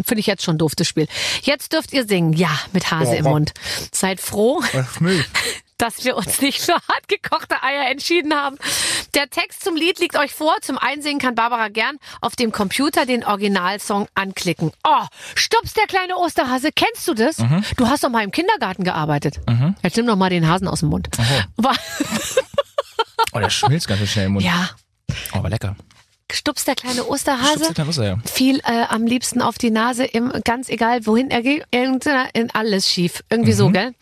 [0.04, 1.06] Finde ich jetzt schon doof, das Spiel.
[1.42, 2.32] Jetzt dürft ihr singen.
[2.32, 3.52] Ja, mit Hase im Mund.
[3.92, 4.60] Seid froh,
[5.78, 8.56] dass wir uns nicht für hart gekochte Eier entschieden haben.
[9.14, 10.54] Der Text zum Lied liegt euch vor.
[10.62, 14.72] Zum Einsingen kann Barbara gern auf dem Computer den Originalsong anklicken.
[14.86, 16.70] Oh, Stups, der kleine Osterhase.
[16.74, 17.36] Kennst du das?
[17.76, 19.40] Du hast doch mal im Kindergarten gearbeitet.
[19.82, 21.08] Jetzt nimm doch mal den Hasen aus dem Mund.
[23.32, 24.44] Oh, der schmilzt ganz schön schnell im Mund.
[24.44, 24.70] Ja,
[25.32, 25.76] Oh, aber lecker.
[26.32, 27.68] Stups, der kleine Osterhase.
[27.68, 28.16] du kein Wasser, ja.
[28.24, 32.88] Fiel äh, am liebsten auf die Nase, im, ganz egal wohin er geht, in alles
[32.88, 33.22] schief.
[33.30, 33.92] Irgendwie so, gell?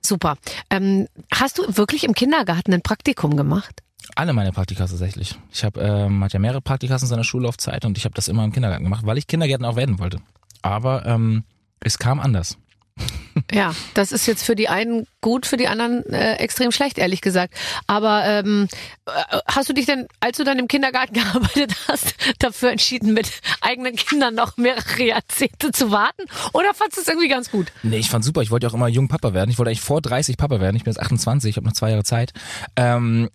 [0.00, 0.36] Super.
[0.70, 3.82] Ähm, hast du wirklich im Kindergarten ein Praktikum gemacht?
[4.14, 5.38] Alle meine Praktika tatsächlich.
[5.52, 8.44] Ich habe ähm, hatte ja mehrere Praktika in seiner Schullaufzeit und ich habe das immer
[8.44, 10.18] im Kindergarten gemacht, weil ich Kindergärtner auch werden wollte.
[10.60, 11.44] Aber ähm,
[11.80, 12.58] es kam anders.
[13.50, 17.20] Ja, das ist jetzt für die einen gut, für die anderen äh, extrem schlecht, ehrlich
[17.20, 17.54] gesagt.
[17.86, 18.68] Aber ähm,
[19.06, 19.10] äh,
[19.46, 23.96] hast du dich denn, als du dann im Kindergarten gearbeitet hast, dafür entschieden, mit eigenen
[23.96, 26.22] Kindern noch mehrere Jahrzehnte zu warten?
[26.52, 27.72] Oder fandest du es irgendwie ganz gut?
[27.82, 28.42] Nee, ich fand super.
[28.42, 29.50] Ich wollte ja auch immer jung Papa werden.
[29.50, 30.76] Ich wollte eigentlich vor 30 Papa werden.
[30.76, 32.32] Ich bin jetzt 28, ich habe noch zwei Jahre Zeit.
[32.76, 33.28] Ähm,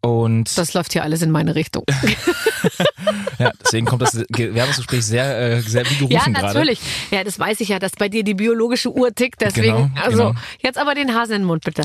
[0.00, 1.84] und Das läuft hier alles in meine Richtung.
[3.38, 6.46] ja, deswegen kommt das Ge- Werbungsgespräch sehr, äh, sehr wie gerufen Ja, gerade.
[6.46, 6.80] natürlich.
[7.10, 9.40] Ja, das weiß ich ja, dass bei dir die biologische Uhr tickt.
[9.40, 10.34] Deswegen, Genau, also genau.
[10.62, 11.82] jetzt aber den Hasen in den Mund, bitte.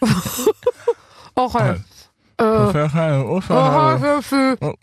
[1.36, 1.74] Och, hey.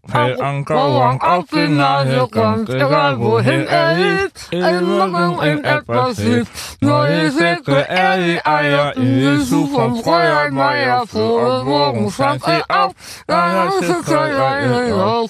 [0.07, 6.49] Fällt Anker auf die Nase, ganz egal wohin er liegt, immer in etwas liegt.
[6.79, 12.63] Neue Säcke, er die Eier, in die Suche vom Fräulein Meier, frohe Morgen, stand sie
[12.69, 12.93] auf,
[13.27, 15.29] da ist es klein auf.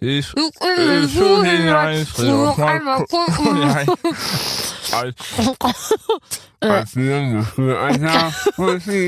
[0.00, 3.62] Ich will so hinein, noch einmal gucken.
[4.92, 5.16] Als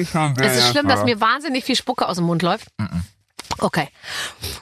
[0.05, 2.69] schon Es ist schlimm, dass mir wahnsinnig viel Spucke aus dem Mund läuft.
[3.59, 3.89] Okay.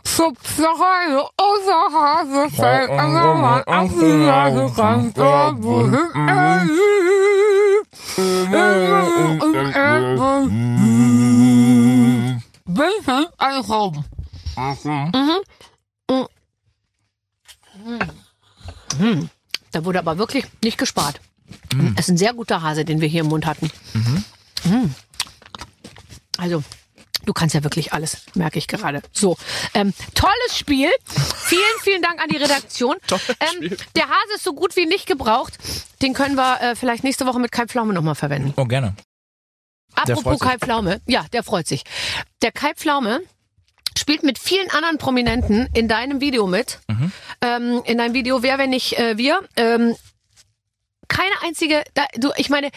[0.05, 6.11] Schubst noch eine außer Hase, fällt an der Mann auf die Nase, ganz dort, wohin
[6.15, 8.19] er liegt.
[8.19, 9.07] Immer
[9.43, 10.49] in etwas
[17.89, 19.31] Schrauben.
[19.73, 21.21] Da wurde aber wirklich nicht gespart.
[21.95, 23.71] Das ist ein sehr guter Hase, den wir hier im Mund hatten.
[24.65, 24.87] Mm.
[26.37, 26.63] Also,
[27.25, 29.03] du kannst ja wirklich alles, merke ich gerade.
[29.13, 29.37] So,
[29.75, 30.91] ähm, tolles Spiel.
[31.07, 32.97] Vielen, vielen Dank an die Redaktion.
[33.41, 35.59] Ähm, der Hase ist so gut wie nicht gebraucht.
[36.03, 38.53] Den können wir äh, vielleicht nächste Woche mit Kai Pflaume nochmal verwenden.
[38.57, 38.95] Oh, gerne.
[39.95, 40.41] Apropos.
[40.41, 41.85] Kai Pflaume, ja, der freut sich.
[42.43, 43.21] Der Kai Pflaume
[43.99, 46.81] spielt mit vielen anderen Prominenten in deinem Video mit.
[46.89, 47.13] Mhm.
[47.41, 49.41] Ähm, in deinem Video Wer, wenn nicht äh, wir.
[49.57, 49.95] Ähm,
[51.09, 52.71] keine einzige, da, du, ich meine,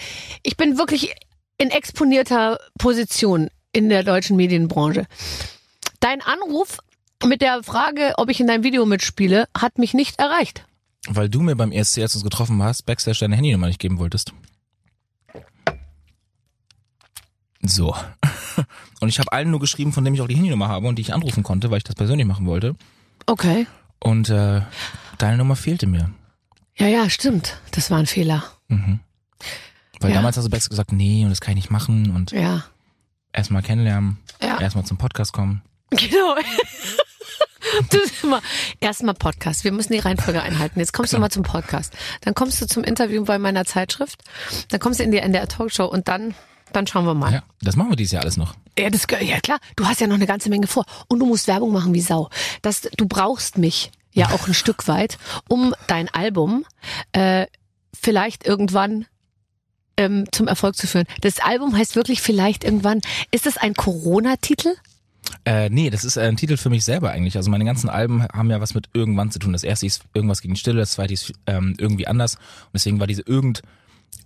[0.43, 1.13] ich bin wirklich
[1.57, 5.05] in exponierter Position in der deutschen Medienbranche.
[5.99, 6.79] Dein Anruf
[7.23, 10.65] mit der Frage, ob ich in deinem Video mitspiele, hat mich nicht erreicht.
[11.07, 14.33] Weil du mir beim ESC, als uns getroffen hast, Backstage deine Handynummer nicht geben wolltest.
[17.61, 17.95] So.
[19.01, 21.01] Und ich habe allen nur geschrieben, von dem ich auch die Handynummer habe und die
[21.01, 22.75] ich anrufen konnte, weil ich das persönlich machen wollte.
[23.25, 23.67] Okay.
[23.99, 24.61] Und äh,
[25.17, 26.11] deine Nummer fehlte mir.
[26.77, 27.57] Ja, ja, stimmt.
[27.71, 28.43] Das war ein Fehler.
[28.69, 30.15] Weil Ja.
[30.17, 32.63] damals hast du Backstage gesagt, nee, und das kann ich nicht machen und Ja.
[33.33, 34.59] erstmal kennenlernen, Ja.
[34.59, 35.61] erstmal zum Podcast kommen.
[35.91, 36.35] Genau.
[37.89, 38.41] Das ist immer
[38.79, 39.63] erstmal Podcast.
[39.63, 40.79] Wir müssen die Reihenfolge einhalten.
[40.79, 41.93] Jetzt kommst du mal zum Podcast.
[42.21, 44.21] Dann kommst du zum Interview bei meiner Zeitschrift.
[44.69, 46.33] Dann kommst du in die NDR Talkshow und dann,
[46.73, 47.33] dann schauen wir mal.
[47.33, 48.55] Ja, das machen wir dieses Jahr alles noch.
[48.77, 49.59] Ja, das, ja klar.
[49.75, 50.85] Du hast ja noch eine ganze Menge vor.
[51.07, 52.29] Und du musst Werbung machen wie Sau.
[52.61, 56.65] Das, du brauchst mich ja auch ein Stück weit, um dein Album
[57.13, 57.47] äh,
[57.93, 59.05] vielleicht irgendwann
[59.97, 61.05] ähm, zum Erfolg zu führen.
[61.21, 63.01] Das Album heißt wirklich vielleicht irgendwann.
[63.31, 64.75] Ist das ein Corona-Titel?
[65.45, 67.37] Äh, nee, das ist ein Titel für mich selber eigentlich.
[67.37, 69.53] Also meine ganzen Alben haben ja was mit irgendwann zu tun.
[69.53, 72.35] Das erste ist irgendwas gegen Stille, das zweite ist ähm, irgendwie anders.
[72.35, 73.61] Und deswegen war diese irgend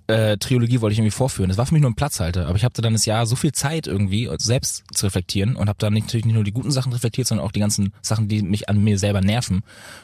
[0.08, 1.50] äh, Trilogie wollte ich irgendwie vorführen.
[1.50, 3.52] Das war für mich nur ein Platzhalter, aber ich hatte dann das Jahr so viel
[3.52, 6.94] Zeit irgendwie selbst zu reflektieren und habe dann nicht, natürlich nicht nur die guten Sachen
[6.94, 9.64] reflektiert, sondern auch die ganzen Sachen, die mich an mir selber nerven.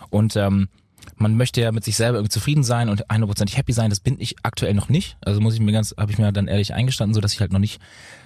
[0.09, 0.69] Und ähm,
[1.17, 3.89] man möchte ja mit sich selber irgendwie zufrieden sein und 100% happy sein.
[3.89, 5.17] Das bin ich aktuell noch nicht.
[5.21, 7.51] Also muss ich mir ganz, habe ich mir dann ehrlich eingestanden, so dass ich halt
[7.51, 7.79] noch nicht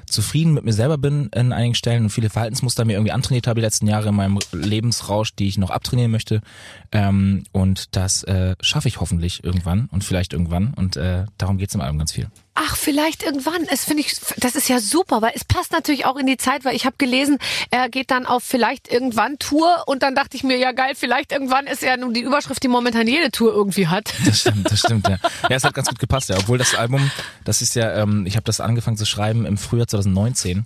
[0.05, 3.59] zufrieden mit mir selber bin in einigen Stellen und viele Verhaltensmuster mir irgendwie antrainiert habe
[3.59, 6.41] die letzten Jahre in meinem Lebensrausch, die ich noch abtrainieren möchte.
[6.91, 10.73] Ähm, und das äh, schaffe ich hoffentlich irgendwann und vielleicht irgendwann.
[10.73, 12.27] Und äh, darum geht's im Album ganz viel.
[12.57, 13.67] Ach, vielleicht irgendwann.
[13.69, 16.63] Es finde ich, das ist ja super, weil es passt natürlich auch in die Zeit,
[16.63, 17.37] weil ich habe gelesen,
[17.69, 21.33] er geht dann auf vielleicht irgendwann Tour und dann dachte ich mir, ja geil, vielleicht
[21.33, 24.13] irgendwann ist ja nun die Überschrift, die momentan jede Tour irgendwie hat.
[24.25, 25.17] Das stimmt, das stimmt, ja.
[25.49, 26.37] Ja, es hat ganz gut gepasst, ja.
[26.37, 27.11] Obwohl das Album,
[27.43, 30.65] das ist ja, ähm, ich habe das angefangen zu schreiben im Frühjahr 2019.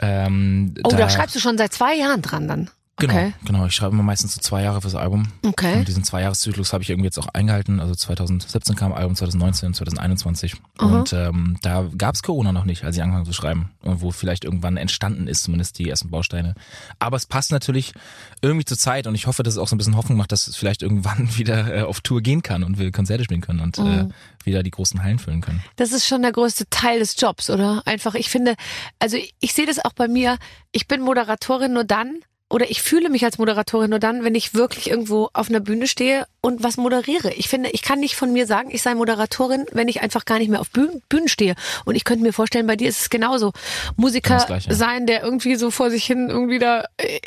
[0.00, 2.70] Ähm, Oh, da, schreibst du schon seit zwei Jahren dran dann.
[2.96, 3.34] Genau, Okay.
[3.44, 3.66] genau.
[3.66, 5.26] Ich schreibe immer meistens so zwei Jahre fürs Album.
[5.44, 5.78] Okay.
[5.78, 7.80] Und diesen Zweijahreszyklus habe ich irgendwie jetzt auch eingehalten.
[7.80, 10.54] Also 2017 kam Album, 2019, 2021.
[10.78, 13.70] Und ähm, da gab's Corona noch nicht, als ich angefangen zu schreiben.
[13.82, 16.54] Und Wo vielleicht irgendwann entstanden ist, zumindest die ersten Bausteine.
[17.00, 17.94] Aber es passt natürlich
[18.42, 20.46] irgendwie zur Zeit und ich hoffe, dass es auch so ein bisschen Hoffnung macht, dass
[20.46, 23.76] es vielleicht irgendwann wieder äh, auf Tour gehen kann und wir Konzerte spielen können und
[23.78, 24.06] äh,
[24.44, 25.64] wieder die großen Hallen füllen können.
[25.76, 27.82] Das ist schon der größte Teil des Jobs, oder?
[27.86, 28.54] Einfach, ich finde,
[29.00, 30.38] also ich, ich sehe das auch bei mir.
[30.70, 32.20] Ich bin Moderatorin nur dann,
[32.54, 35.88] oder ich fühle mich als Moderatorin nur dann, wenn ich wirklich irgendwo auf einer Bühne
[35.88, 37.32] stehe und was moderiere.
[37.34, 40.38] Ich finde, ich kann nicht von mir sagen, ich sei Moderatorin, wenn ich einfach gar
[40.38, 41.54] nicht mehr auf Bühnen, Bühnen stehe.
[41.84, 43.52] Und ich könnte mir vorstellen, bei dir ist es genauso.
[43.96, 44.72] Musiker das Gleiche.
[44.74, 47.18] sein, der irgendwie so vor sich hin irgendwie da äh,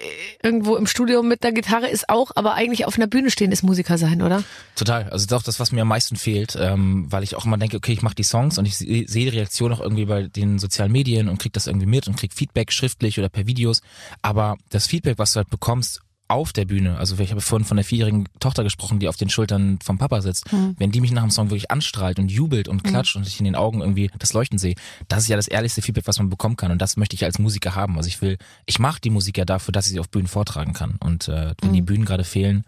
[0.43, 3.63] irgendwo im Studio mit der Gitarre ist auch, aber eigentlich auf einer Bühne stehen ist
[3.63, 4.43] Musiker sein, oder?
[4.75, 5.03] Total.
[5.09, 7.57] Also das ist auch das, was mir am meisten fehlt, ähm, weil ich auch immer
[7.57, 10.23] denke, okay, ich mache die Songs und ich se- sehe die Reaktion auch irgendwie bei
[10.23, 13.81] den sozialen Medien und krieg das irgendwie mit und krieg Feedback schriftlich oder per Videos.
[14.21, 17.77] Aber das Feedback, was du halt bekommst auf der Bühne, also ich habe vorhin von
[17.77, 20.45] der vierjährigen Tochter gesprochen, die auf den Schultern vom Papa sitzt,
[20.77, 23.45] wenn die mich nach dem Song wirklich anstrahlt und jubelt und klatscht und ich in
[23.45, 24.75] den Augen irgendwie das Leuchten sehe,
[25.07, 26.71] das ist ja das ehrlichste Feedback, was man bekommen kann.
[26.71, 27.95] Und das möchte ich als Musiker haben.
[27.95, 30.73] Also ich will, ich mache die Musik ja dafür, dass ich sie auf Bühnen vortragen
[30.73, 30.97] kann.
[30.99, 32.65] Und äh, wenn die Bühnen gerade fehlen,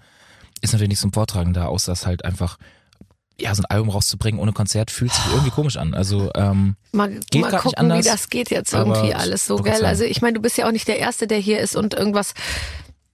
[0.61, 2.57] ist natürlich nichts zum Vortragen da, außer es halt einfach,
[3.39, 5.93] ja, so ein Album rauszubringen ohne Konzert fühlt sich irgendwie komisch an.
[5.93, 9.85] Also, ähm, Mal, Geht mal gucken, wie anders, das geht jetzt irgendwie alles so, gell?
[9.85, 12.33] Also ich meine, du bist ja auch nicht der Erste, der hier ist und irgendwas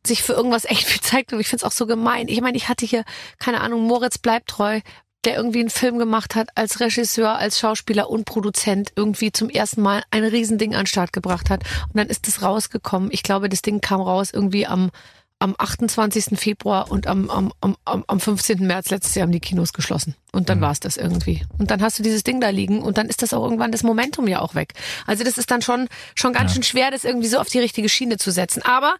[0.07, 2.27] sich für irgendwas echt viel zeigt und ich find's auch so gemein.
[2.27, 3.03] Ich meine, ich hatte hier,
[3.39, 4.81] keine Ahnung, Moritz bleibt treu,
[5.25, 9.81] der irgendwie einen Film gemacht hat, als Regisseur, als Schauspieler und Produzent irgendwie zum ersten
[9.81, 11.63] Mal ein Riesending an den Start gebracht hat.
[11.87, 13.09] Und dann ist das rausgekommen.
[13.11, 14.91] Ich glaube, das Ding kam raus irgendwie am
[15.39, 16.39] am 28.
[16.39, 18.65] Februar und am, am, am, am am 15.
[18.65, 20.15] März letztes Jahr haben die Kinos geschlossen.
[20.31, 21.43] Und dann war's das irgendwie.
[21.57, 23.83] Und dann hast du dieses Ding da liegen und dann ist das auch irgendwann das
[23.83, 24.73] Momentum ja auch weg.
[25.05, 27.89] Also das ist dann schon, schon ganz schön schwer, das irgendwie so auf die richtige
[27.89, 28.61] Schiene zu setzen.
[28.63, 28.95] Aber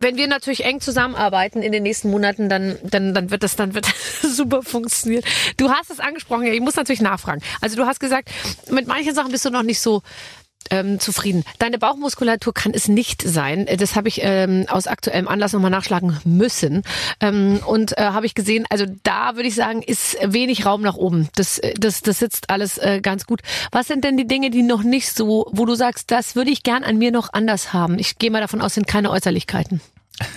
[0.00, 3.74] wenn wir natürlich eng zusammenarbeiten in den nächsten Monaten, dann, dann, dann wird das, dann
[3.74, 5.24] wird das super funktionieren.
[5.56, 7.42] Du hast es angesprochen, ja, ich muss natürlich nachfragen.
[7.60, 8.30] Also du hast gesagt,
[8.70, 10.02] mit manchen Sachen bist du noch nicht so,
[10.70, 11.44] ähm, zufrieden.
[11.58, 13.66] Deine Bauchmuskulatur kann es nicht sein.
[13.66, 16.82] Äh, Das habe ich ähm, aus aktuellem Anlass nochmal nachschlagen müssen.
[17.20, 20.96] Ähm, und äh, habe ich gesehen, also da würde ich sagen, ist wenig Raum nach
[20.96, 21.28] oben.
[21.34, 23.40] Das, äh, das, das sitzt alles äh, ganz gut.
[23.72, 26.62] Was sind denn die Dinge, die noch nicht so, wo du sagst, das würde ich
[26.62, 27.98] gern an mir noch anders haben?
[27.98, 29.80] Ich gehe mal davon aus, sind keine Äußerlichkeiten.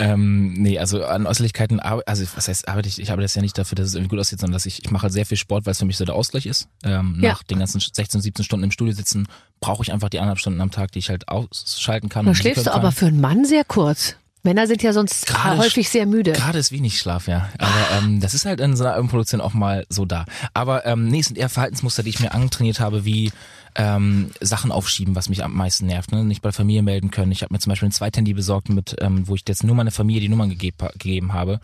[0.00, 3.56] Ähm, nee, also an Äußerlichkeiten, also was heißt arbeite ich, ich arbeite das ja nicht
[3.56, 5.66] dafür, dass es irgendwie gut aussieht, sondern dass ich, ich mache halt sehr viel Sport,
[5.66, 6.68] weil es für mich so der Ausgleich ist.
[6.82, 7.32] Ähm, Ja.
[7.32, 9.28] Nach den ganzen 16, 17 Stunden im Studio sitzen,
[9.60, 12.24] brauche ich einfach die anderthalb Stunden am Tag, die ich halt ausschalten kann.
[12.24, 14.16] Da und Musik schläfst du aber für einen Mann sehr kurz.
[14.42, 16.32] Männer sind ja sonst Gerade häufig sehr müde.
[16.32, 17.48] Gerade ist wenig Schlaf, ja.
[17.58, 20.26] Aber ähm, das ist halt in so einer Albenproduktion auch mal so da.
[20.52, 23.32] Aber ähm, nee, es sind eher Verhaltensmuster, die ich mir antrainiert habe, wie
[23.76, 26.12] ähm, Sachen aufschieben, was mich am meisten nervt.
[26.12, 26.24] Ne?
[26.24, 27.32] Nicht bei der Familie melden können.
[27.32, 29.90] Ich habe mir zum Beispiel ein Zweithandy besorgt, mit, ähm, wo ich jetzt nur meiner
[29.90, 31.60] Familie die Nummern gegeb, gegeben habe,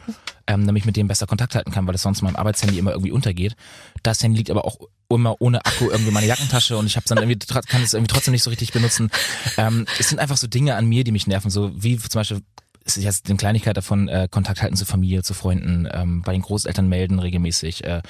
[0.46, 2.92] ähm, damit ich mit denen besser Kontakt halten kann, weil das sonst meinem Arbeitshandy immer
[2.92, 3.54] irgendwie untergeht.
[4.02, 7.06] Das Handy liegt aber auch immer ohne Akku irgendwie in meiner Jackentasche und ich habe
[7.08, 9.10] dann irgendwie kann es irgendwie trotzdem nicht so richtig benutzen.
[9.56, 12.38] Ähm, es sind einfach so Dinge an mir, die mich nerven, so wie zum Beispiel
[12.38, 12.42] es
[12.96, 16.42] ist jetzt eine Kleinigkeit davon, äh, Kontakt halten zu Familie, zu Freunden, ähm, bei den
[16.42, 18.02] Großeltern melden regelmäßig, äh,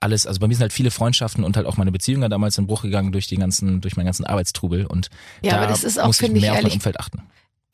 [0.00, 2.66] alles, also bei mir sind halt viele Freundschaften und halt auch meine Beziehungen damals in
[2.66, 5.08] Bruch gegangen durch die ganzen, durch meinen ganzen Arbeitstrubel und
[5.42, 7.22] Ja, da aber das ist auch, muss ich finde ich mehr auf mein Umfeld achten.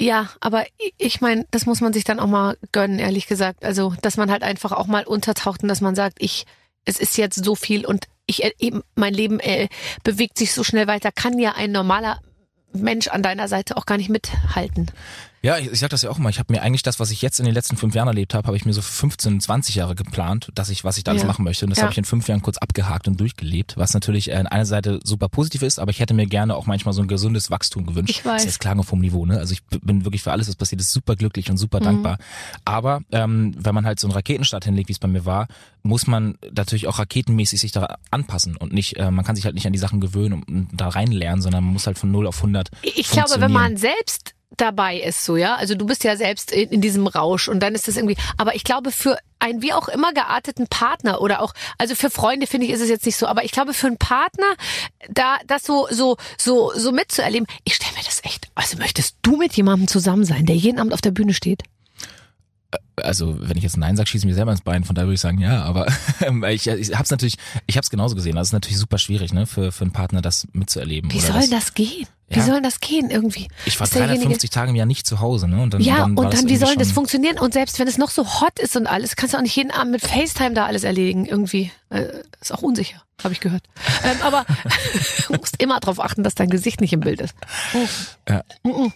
[0.01, 0.65] Ja, aber
[0.99, 3.65] ich meine, das muss man sich dann auch mal gönnen, ehrlich gesagt.
[3.65, 6.45] Also, dass man halt einfach auch mal untertaucht und dass man sagt, ich,
[6.85, 9.69] es ist jetzt so viel und ich äh, eben, mein Leben äh,
[10.03, 12.21] bewegt sich so schnell weiter, kann ja ein normaler
[12.73, 14.91] Mensch an deiner Seite auch gar nicht mithalten.
[15.45, 16.29] Ja, ich, ich sag das ja auch immer.
[16.31, 18.47] Ich habe mir eigentlich das, was ich jetzt in den letzten fünf Jahren erlebt habe,
[18.47, 21.23] habe ich mir so für 15, 20 Jahre geplant, dass ich, was ich da alles
[21.23, 21.27] Ja.
[21.29, 21.65] machen möchte.
[21.67, 21.83] Und das Ja.
[21.83, 25.01] habe ich in fünf Jahren kurz abgehakt und durchgelebt, was natürlich äh, an einer Seite
[25.03, 28.11] super positiv ist, aber ich hätte mir gerne auch manchmal so ein gesundes Wachstum gewünscht.
[28.11, 28.33] Ich weiß.
[28.35, 29.39] Das ist jetzt Klage vom Niveau, ne?
[29.39, 31.59] Also ich bin wirklich für alles, was passiert ist, super glücklich und Mhm.
[31.59, 32.19] super dankbar.
[32.65, 35.49] Aber ähm, wenn man halt so einen Raketenstart hinlegt, wie es bei mir war,
[35.83, 39.57] muss man natürlich auch raketenmäßig sich da anpassen und nicht, äh, man kann sich halt
[39.57, 42.29] nicht an die Sachen gewöhnen und, und da reinlernen, sondern man muss halt von 0
[42.29, 46.17] auf 100 Ich glaube, wenn man selbst dabei ist, so, ja, also du bist ja
[46.17, 49.63] selbst in, in diesem Rausch und dann ist das irgendwie, aber ich glaube, für einen
[49.63, 53.07] wie auch immer gearteten Partner oder auch, also für Freunde finde ich, ist es jetzt
[53.07, 54.55] nicht so, aber ich glaube, für einen Partner,
[55.09, 59.37] da, das so, so, so, so mitzuerleben, ich stelle mir das echt, also möchtest du
[59.37, 61.63] mit jemandem zusammen sein, der jeden Abend auf der Bühne steht?
[62.97, 65.15] Also wenn ich jetzt Nein sage, schieße ich mir selber ins Bein, von daher würde
[65.15, 65.87] ich sagen, ja, aber
[66.21, 68.37] ähm, ich, ich habe es natürlich, ich habe es genauso gesehen.
[68.37, 71.11] Das ist natürlich super schwierig, ne, für, für einen Partner das mitzuerleben.
[71.13, 72.07] Wie soll das gehen?
[72.29, 72.47] Wie Ja.
[72.47, 73.49] soll das gehen irgendwie?
[73.67, 75.61] Ich war Ist derjenige- 350 Tage im Jahr nicht zu Hause, ne?
[75.63, 77.39] Und dann, Ja, dann war und das dann, wie soll das funktionieren?
[77.39, 79.71] Und selbst wenn es noch so hot ist und alles, kannst du auch nicht jeden
[79.71, 81.71] Abend mit FaceTime da alles erledigen, irgendwie.
[81.91, 82.07] Äh,
[82.41, 83.65] ist auch unsicher, habe ich gehört.
[84.05, 84.47] Ähm, aber
[85.29, 87.35] du musst immer darauf achten, dass dein Gesicht nicht im Bild ist.
[88.27, 88.43] Ja.
[88.63, 88.93] Mhm.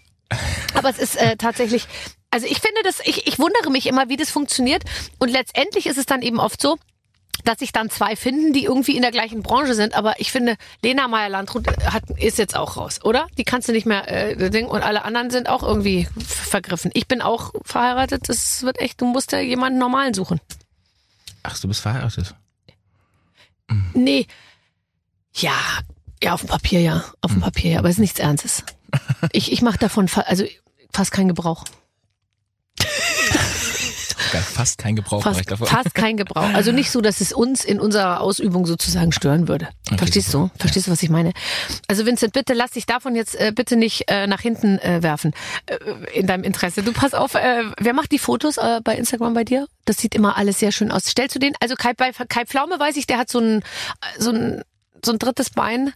[0.72, 1.86] Aber es ist äh, tatsächlich,
[2.36, 4.84] also ich finde das, ich, ich wundere mich immer, wie das funktioniert.
[5.18, 6.76] Und letztendlich ist es dann eben oft so,
[7.44, 9.94] dass sich dann zwei finden, die irgendwie in der gleichen Branche sind.
[9.94, 13.26] Aber ich finde, Lena Meyer-Landrut hat, ist jetzt auch raus, oder?
[13.38, 16.90] Die kannst du nicht mehr äh, Ding und alle anderen sind auch irgendwie vergriffen.
[16.92, 18.28] Ich bin auch verheiratet.
[18.28, 20.38] Das wird echt, du musst ja jemanden normalen suchen.
[21.42, 22.34] Ach, du bist verheiratet.
[23.94, 24.26] Nee.
[25.32, 25.56] Ja,
[26.22, 27.02] ja, auf dem Papier ja.
[27.22, 28.62] Auf dem Papier ja, aber es ist nichts Ernstes.
[29.32, 30.44] Ich, ich mache davon also
[30.92, 31.64] fast keinen Gebrauch.
[34.30, 35.66] Fast kein Gebrauch mache ich Fast, davon.
[35.66, 36.48] fast kein Gebrauch.
[36.54, 39.68] Also nicht so, dass es uns in unserer Ausübung sozusagen stören würde.
[39.88, 40.50] Okay, Verstehst super.
[40.54, 40.60] du?
[40.60, 41.32] Verstehst du, was ich meine?
[41.88, 45.32] Also Vincent, bitte lass dich davon jetzt äh, bitte nicht äh, nach hinten äh, werfen
[45.66, 45.76] äh,
[46.18, 46.82] in deinem Interesse.
[46.82, 49.66] Du pass auf, äh, wer macht die Fotos äh, bei Instagram bei dir?
[49.84, 51.04] Das sieht immer alles sehr schön aus.
[51.04, 51.54] Stellst du den?
[51.60, 53.62] Also Kai, bei Kai Pflaume weiß ich, der hat so ein
[54.18, 54.62] so ein
[55.06, 55.92] so ein drittes Bein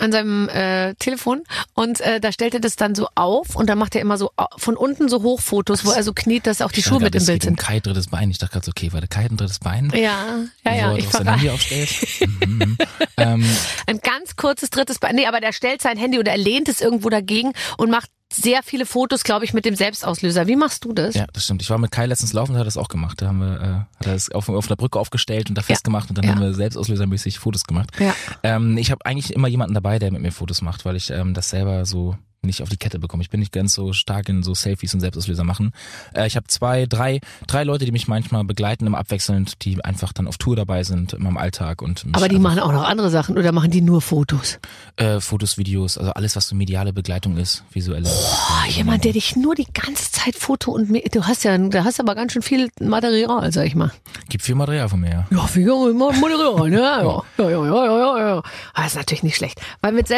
[0.00, 3.78] an seinem äh, Telefon und äh, da stellt er das dann so auf und dann
[3.78, 6.80] macht er immer so von unten so Hochfotos, wo er so kniet, dass auch die
[6.80, 7.56] Ich Schuhe mit im Bild geht um sind.
[7.58, 8.30] Kai drittes Bein.
[8.30, 9.90] Ich dachte gerade so, okay, warte, Kai hat ein drittes Bein?
[9.94, 10.90] Ja, ja, ja.
[10.90, 11.28] wo er Ich sein.
[11.28, 11.90] Handy aufstellt.
[12.20, 12.78] Mhm, mhm.
[13.16, 13.56] ähm,
[13.86, 15.14] Ein ganz kurzes drittes Bein.
[15.14, 18.62] Nee, aber der stellt sein Handy oder er lehnt es irgendwo dagegen und macht sehr
[18.62, 20.46] viele Fotos, glaube ich, mit dem Selbstauslöser.
[20.46, 21.14] Wie machst du das?
[21.14, 21.62] ja, das stimmt.
[21.62, 23.22] Ich war mit Kai letztens laufen, der hat das auch gemacht.
[23.22, 26.08] Da haben wir, äh, hat er das auf, auf der Brücke aufgestellt und da festgemacht
[26.10, 26.32] und dann Ja.
[26.32, 27.90] haben wir selbstauslösermäßig Fotos gemacht.
[27.98, 28.14] Ja.
[28.42, 31.32] Ähm, ich habe eigentlich immer jemanden dabei, der mit mir Fotos macht, weil ich ähm,
[31.34, 32.16] das selber so
[32.48, 33.22] nicht auf die Kette bekomme.
[33.22, 35.72] Ich bin nicht ganz so stark in so Selfies und Selbstauslöser machen.
[36.14, 40.12] Äh, ich habe zwei, drei, drei Leute, die mich manchmal begleiten, immer abwechselnd, die einfach
[40.12, 43.10] dann auf Tour dabei sind in meinem Alltag und Aber die machen auch noch andere
[43.10, 44.58] Sachen oder machen die nur Fotos?
[44.96, 48.08] äh, Fotos, Videos, also alles, was so mediale Begleitung ist, visuelle.
[48.08, 52.00] Oh, jemand, der dich nur die ganze Zeit Foto und du hast ja, du hast
[52.00, 53.92] aber ganz schön viel Material, sag ich mal.
[54.28, 55.26] Gibt viel Material von mir, ja.
[55.30, 56.78] Ja, viel Material, ne?
[56.78, 58.42] Ja, ja, ja, ja, ja, ja, Euro.
[58.74, 59.60] Ah, ist natürlich nicht schlecht.
[59.80, 60.08] Weil mit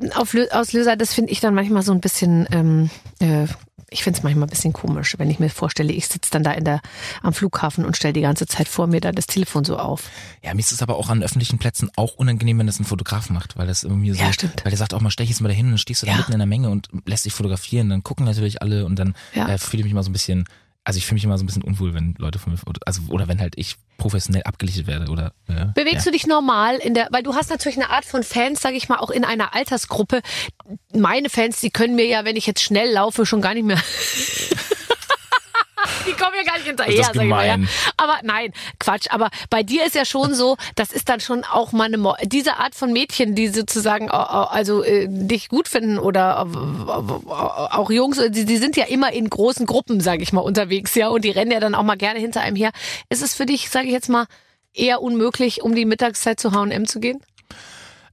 [0.00, 3.46] Selbstauslöser, das finde ich dann manchmal so ein bisschen, ähm, äh,
[3.88, 6.52] ich finde es manchmal ein bisschen komisch, wenn ich mir vorstelle, ich sitze dann da
[6.52, 6.80] in der,
[7.22, 10.10] am Flughafen und stelle die ganze Zeit vor mir da das Telefon so auf.
[10.42, 13.28] Ja, mir ist es aber auch an öffentlichen Plätzen auch unangenehm, wenn das ein Fotograf
[13.30, 14.64] macht, weil das irgendwie so, Ja, stimmt.
[14.64, 16.18] weil der sagt auch mal, stech jetzt mal dahin und dann stehst du da Ja.
[16.18, 19.48] mitten in der Menge und lässt dich fotografieren, dann gucken natürlich alle und dann Ja.
[19.48, 20.44] äh, fühle ich mich immer so ein bisschen,
[20.84, 23.28] also ich fühle mich immer so ein bisschen unwohl, wenn Leute von mir, also oder
[23.28, 25.32] wenn halt ich professionell abgelichtet werde oder.
[25.46, 26.10] Äh, Bewegst ja.
[26.10, 28.88] du dich normal in der, weil du hast natürlich eine Art von Fans, sage ich
[28.88, 30.22] mal, auch in einer Altersgruppe.
[30.92, 33.80] Meine Fans, die können mir ja, wenn ich jetzt schnell laufe, schon gar nicht mehr.
[36.06, 37.46] Die kommen ja gar nicht hinterher, sag ich mal.
[37.46, 37.56] Ja.
[37.96, 39.06] Aber nein, Quatsch.
[39.10, 42.14] Aber bei dir ist ja schon so, das ist dann schon auch mal eine, Mo
[42.24, 47.32] diese Art von Mädchen, die sozusagen, also äh, dich gut finden oder äh,
[47.74, 50.94] auch Jungs, äh, die, die sind ja immer in großen Gruppen, sage ich mal, unterwegs,
[50.94, 52.70] ja, und die rennen ja dann auch mal gerne hinter einem her.
[53.08, 54.26] Ist es für dich, sage ich jetzt mal,
[54.74, 57.20] eher unmöglich, um die Mittagszeit zu H&M zu gehen?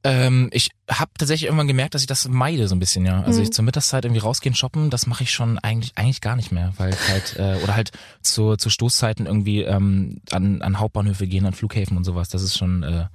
[0.03, 3.21] Ähm, ich habe tatsächlich irgendwann gemerkt, dass ich das meide so ein bisschen, ja.
[3.23, 3.43] Also Mhm.
[3.43, 6.73] ich zur Mittagszeit irgendwie rausgehen, shoppen, das mache ich schon eigentlich eigentlich gar nicht mehr,
[6.77, 11.53] weil halt äh, oder halt zu, zu Stoßzeiten irgendwie ähm, an, an Hauptbahnhöfe gehen, an
[11.53, 12.29] Flughäfen und sowas.
[12.29, 13.05] Das ist schon äh,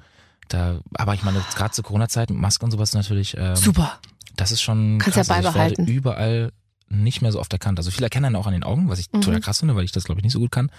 [0.49, 0.81] da.
[0.95, 3.35] Aber ich meine, gerade zur Corona-Zeit Maske und sowas natürlich.
[3.39, 3.99] Ähm, Super.
[4.37, 5.31] Das ist schon Kannst ja krass.
[5.31, 5.83] Also beibehalten.
[5.83, 6.53] Ich werde überall
[6.91, 7.79] nicht mehr so oft erkannt.
[7.79, 9.23] Also viele erkennen einen auch an den Augen, was ich Mhm.
[9.23, 10.71] total krass finde, weil ich das glaube ich nicht so gut kann.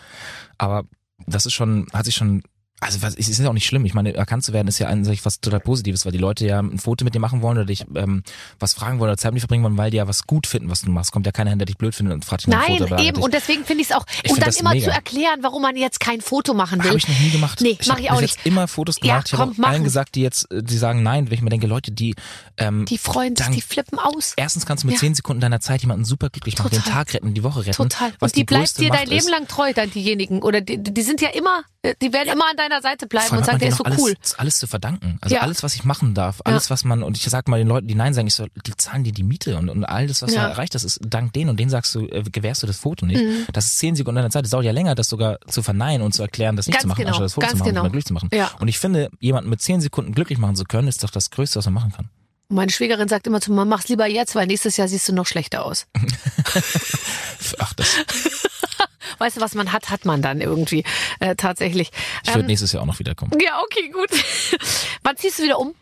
[0.60, 0.84] Aber
[1.26, 2.44] das ist schon, hat sich schon,
[2.82, 3.86] also was, es ist ja auch nicht schlimm.
[3.86, 6.46] Ich meine, erkannt zu werden ist ja an sich was total Positives, weil die Leute
[6.46, 8.22] ja ein Foto mit dir machen wollen oder dich ähm,
[8.60, 10.70] was fragen wollen oder Zeit mit dir verbringen wollen, weil die ja was gut finden,
[10.70, 11.12] was du machst.
[11.14, 12.94] Kommt ja keiner hin, der dich blöd findet und fragt dich nach Nein, Foto.
[12.94, 13.22] oder eben.
[13.22, 14.06] Und deswegen finde ich es auch.
[14.24, 14.86] Ich und dann immer mega.
[14.86, 16.90] zu erklären, warum man jetzt kein Foto machen will.
[16.90, 17.62] Habe ich noch nie gemacht.
[17.62, 18.36] Nee, ich mach ich auch nicht.
[18.36, 19.28] jetzt immer Fotos Ja, gemacht.
[19.32, 21.68] ich habe komm, allen gesagt, die jetzt, äh, die sagen nein, wenn ich mir denke,
[21.68, 22.14] Leute, die
[22.58, 24.34] ähm, Die freuen sich, die flippen aus.
[24.38, 25.00] Erstens kannst du mit Ja.
[25.02, 27.06] zehn Sekunden deiner Zeit jemanden super glücklich machen, den Total.
[27.06, 27.74] Tag retten, die Woche retten.
[27.74, 28.13] Total.
[28.20, 30.41] Und die, bleibt größte dir dein Leben lang treu, dann diejenigen.
[30.41, 31.63] Oder die, die sind ja immer,
[32.02, 34.00] die werden immer an deiner Seite bleiben Vor allem und sagen, der ist so alles,
[34.00, 34.15] cool.
[34.38, 35.18] alles zu verdanken.
[35.22, 35.41] Also Ja.
[35.41, 37.96] alles, was ich machen darf, alles, was man, und ich sag mal den Leuten, die
[37.96, 40.46] Nein sagen, ich so, die zahlen dir die Miete und, und all das, was Ja.
[40.46, 43.06] du erreicht hast, ist dank denen und denen sagst du, äh, gewährst du das Foto
[43.06, 43.22] nicht.
[43.24, 43.46] Mhm.
[43.54, 44.46] Das ist zehn Sekunden deiner Zeit.
[44.46, 46.88] Das dauert ja länger, das sogar zu verneinen und zu erklären, das nicht Ganz zu
[46.88, 47.84] machen, genau, anstatt das Foto ganz zu machen genau.
[47.84, 48.30] und glücklich zu machen.
[48.34, 48.52] Ja.
[48.60, 51.58] Und ich finde, jemanden mit zehn Sekunden glücklich machen zu können, ist doch das Größte,
[51.60, 52.10] was man machen kann.
[52.48, 55.26] Meine Schwägerin sagt immer zu mir, mach's lieber jetzt, weil nächstes Jahr siehst du noch
[55.26, 55.88] schlechter aus.
[57.60, 57.88] Ach, das,
[59.18, 60.84] Weißt du, was man hat, hat man dann irgendwie
[61.20, 61.92] äh, tatsächlich.
[62.24, 63.32] ich würde nächstes Jahr auch noch wiederkommen.
[63.42, 64.10] ja, okay, gut.
[65.04, 65.74] Wann ziehst du wieder um?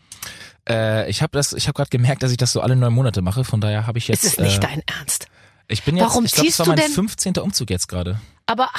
[0.70, 3.22] Äh, ich habe das, ich habe gerade gemerkt, dass ich das so alle neun Monate
[3.22, 3.44] mache.
[3.44, 4.24] Von daher habe ich jetzt.
[4.24, 5.28] Es ist nicht äh, dein Ernst.
[5.68, 7.38] Ich bin jetzt, Warum ich glaube, ziehst das war du mein denn- 15.
[7.38, 8.20] Umzug jetzt gerade.
[8.46, 8.70] Aber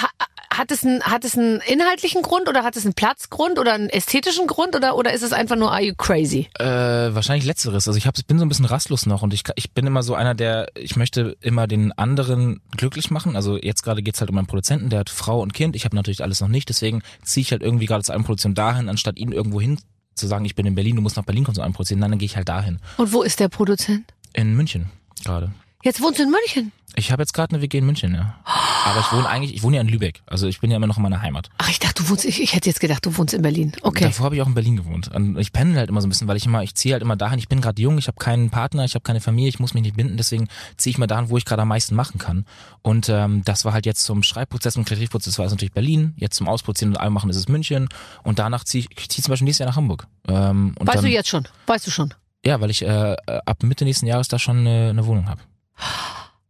[0.59, 3.89] hat es einen, hat es einen inhaltlichen Grund oder hat es einen Platzgrund oder einen
[3.89, 6.49] ästhetischen Grund oder, oder ist es einfach nur, are you crazy?
[6.59, 7.87] Äh, wahrscheinlich letzteres.
[7.87, 10.15] Also ich hab, bin so ein bisschen rastlos noch und ich, ich bin immer so
[10.15, 13.37] einer, der, ich möchte immer den anderen glücklich machen.
[13.37, 15.77] Also jetzt gerade geht's halt um einen Produzenten, der hat Frau und Kind.
[15.77, 18.55] Ich habe natürlich alles noch nicht, deswegen ziehe ich halt irgendwie gerade zu einer Produktion
[18.55, 19.79] dahin, anstatt ihn irgendwo hin
[20.15, 22.01] zu sagen, ich bin in Berlin, du musst nach Berlin kommen zu einem produzieren.
[22.01, 22.79] Nein, dann gehe ich halt dahin.
[22.97, 24.05] Und wo ist der Produzent?
[24.33, 24.91] In München
[25.25, 25.53] gerade.
[25.85, 26.73] Jetzt wohnst du in München.
[26.97, 28.39] Ich habe jetzt gerade eine WG in München, ja.
[28.87, 30.23] Aber ich wohne eigentlich, ich wohne ja in Lübeck.
[30.25, 31.51] Also ich bin ja immer noch in meiner Heimat.
[31.59, 33.73] Ach, ich dachte, du wohnst, ich, ich hätte jetzt gedacht, du wohnst in Berlin.
[33.83, 34.05] Okay.
[34.05, 35.09] Davor habe ich auch in Berlin gewohnt.
[35.09, 37.17] Und ich pendel halt immer so ein bisschen, weil ich immer, ich ziehe halt immer
[37.17, 39.75] dahin, ich bin gerade jung, ich habe keinen Partner, ich habe keine Familie, ich muss
[39.75, 42.47] mich nicht binden, deswegen ziehe ich mal dahin, wo ich gerade am meisten machen kann.
[42.81, 46.37] Und ähm, das war halt jetzt zum Schreibprozess und Kreativprozess war es natürlich Berlin, jetzt
[46.37, 47.89] zum Ausproduzieren und allem machen ist es München
[48.23, 50.07] und danach ziehe ich, ich ziehe zum Beispiel nächstes Jahr nach Hamburg.
[50.29, 51.47] Ähm, und weißt dann, du jetzt schon?
[51.67, 52.15] Weißt du schon?
[52.47, 55.41] Ja, weil ich äh, ab Mitte nächsten Jahres da schon eine, eine Wohnung habe.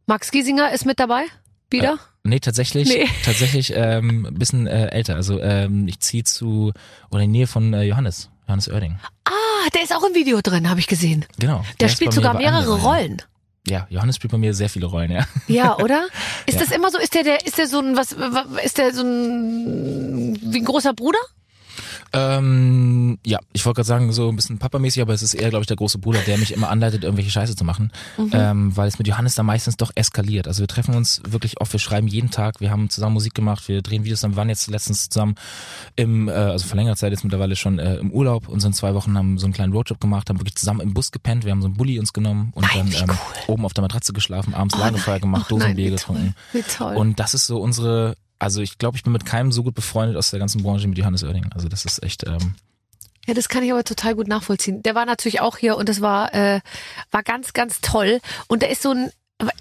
[0.07, 1.25] Max Giesinger ist mit dabei?
[1.71, 1.99] Wieder?
[2.25, 3.09] Nee, tatsächlich, Nee.
[3.25, 5.17] tatsächlich ähm, ein bisschen äh, älter.
[5.17, 6.73] Also ähm, ich ziehe zu
[7.11, 8.99] oder in die Nähe von äh, Johannes, Johannes Oerding.
[9.25, 9.31] Ah,
[9.75, 11.25] der ist auch im Video drin, habe ich gesehen.
[11.39, 11.65] Genau.
[11.81, 12.81] Der, ist spielt sogar mehrere.
[12.81, 13.23] Rollen.
[13.67, 15.27] Ja, Johannes spielt bei mir sehr viele Rollen, ja.
[15.49, 16.07] Ja, oder?
[16.47, 16.61] Ist Ja.
[16.67, 16.99] das immer so?
[16.99, 20.65] Ist der, der, ist der so ein, was, wa- ist der so ein, wie ein
[20.67, 21.19] großer Bruder?
[22.15, 25.63] Ähm, ja, ich wollte gerade sagen, so ein bisschen papamäßig, aber es ist eher, glaube
[25.63, 27.91] ich, der große Bruder, der mich immer anleitet, irgendwelche Scheiße zu machen.
[28.17, 28.31] Mhm.
[28.33, 30.47] Ähm, weil es mit Johannes dann meistens doch eskaliert.
[30.47, 33.69] Also wir treffen uns wirklich oft, wir schreiben jeden Tag, wir haben zusammen Musik gemacht,
[33.69, 35.35] wir drehen Videos, wir waren jetzt letztens zusammen
[35.97, 38.95] im, äh, also vor längerer Zeit jetzt mittlerweile schon äh, im Urlaub und sind zwei
[38.95, 41.63] Wochen, haben so einen kleinen Roadtrip gemacht, haben wirklich zusammen im Bus gepennt, wir haben
[41.63, 43.17] so einen Bulli uns genommen und Nein, dann ähm,
[43.49, 43.55] cool.
[43.55, 46.35] oben auf der Matratze geschlafen, abends Oh Lagerfeuer gemacht, oh Dosenbier getrunken.
[46.53, 46.97] wie toll.
[46.97, 50.17] Und das ist so unsere, also ich glaube, ich bin mit keinem so gut befreundet
[50.17, 51.51] aus der ganzen Branche mit Johannes Oerding.
[51.55, 52.55] Also das ist echt, ähm,
[53.27, 54.83] Ja, das kann ich aber total gut nachvollziehen.
[54.83, 56.61] Der war natürlich auch hier und das war, äh,
[57.11, 58.21] war ganz, ganz toll.
[58.49, 59.11] Und da ist so ein,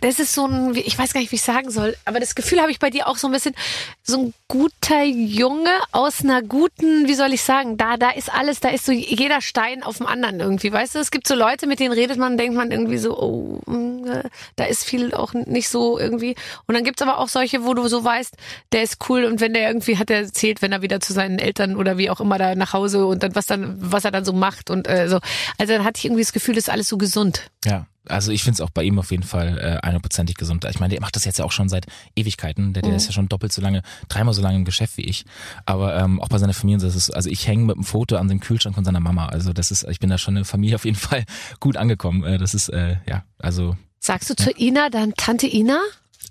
[0.01, 2.61] das ist so ein, ich weiß gar nicht, wie ich sagen soll, aber das Gefühl
[2.61, 3.55] habe ich bei dir auch so ein bisschen,
[4.03, 8.59] so ein guter Junge aus einer guten, wie soll ich sagen, da, da ist alles,
[8.59, 10.99] da ist so jeder Stein auf dem anderen irgendwie, weißt du?
[10.99, 14.23] Es gibt so Leute, mit denen redet man, denkt man irgendwie so, oh, mm, äh,
[14.55, 16.35] da ist viel auch nicht so irgendwie.
[16.67, 18.35] Und dann gibt's aber auch solche, wo du so weißt,
[18.71, 21.39] der ist cool und wenn der irgendwie hat er erzählt, wenn er wieder zu seinen
[21.39, 24.25] Eltern oder wie auch immer da nach Hause und dann was dann, was er dann
[24.25, 25.19] so macht und äh, so.
[25.57, 27.49] Also dann hatte ich irgendwie das Gefühl, das ist alles so gesund.
[27.65, 30.65] Ja, also ich finde es auch bei ihm auf jeden Fall äh, einhundertprozentig gesund.
[30.65, 31.85] Ich meine, der macht das jetzt ja auch schon seit
[32.15, 32.73] Ewigkeiten.
[32.73, 32.97] Der, der Mhm.
[32.97, 35.25] ist ja schon doppelt so lange, dreimal so lange im Geschäft wie ich.
[35.65, 38.27] Aber ähm, auch bei seiner Familie, das ist, also ich hänge mit einem Foto an
[38.27, 39.27] dem Kühlschrank von seiner Mama.
[39.27, 41.23] Also das ist, ich bin da schon in der Familie auf jeden Fall
[41.59, 42.23] gut angekommen.
[42.23, 45.79] Äh, das ist, äh, ja, also Sagst du zu Ina dann Tante Ina?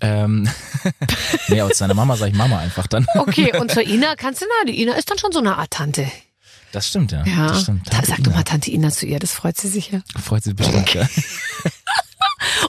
[0.01, 0.47] ähm,
[1.47, 3.05] nee, aber zu seiner Mama sage ich Mama einfach dann.
[3.15, 5.71] Okay, und zur Ina kannst du, na, die Ina ist dann schon so eine Art
[5.71, 6.05] Tante.
[6.73, 7.23] Das stimmt, ja.
[7.23, 7.49] Ja.
[7.49, 7.85] Das stimmt.
[7.87, 10.01] Tante Sag doch mal Tante Ina zu ihr, das freut sie sicher.
[10.19, 11.07] Freut sie bestimmt, ja.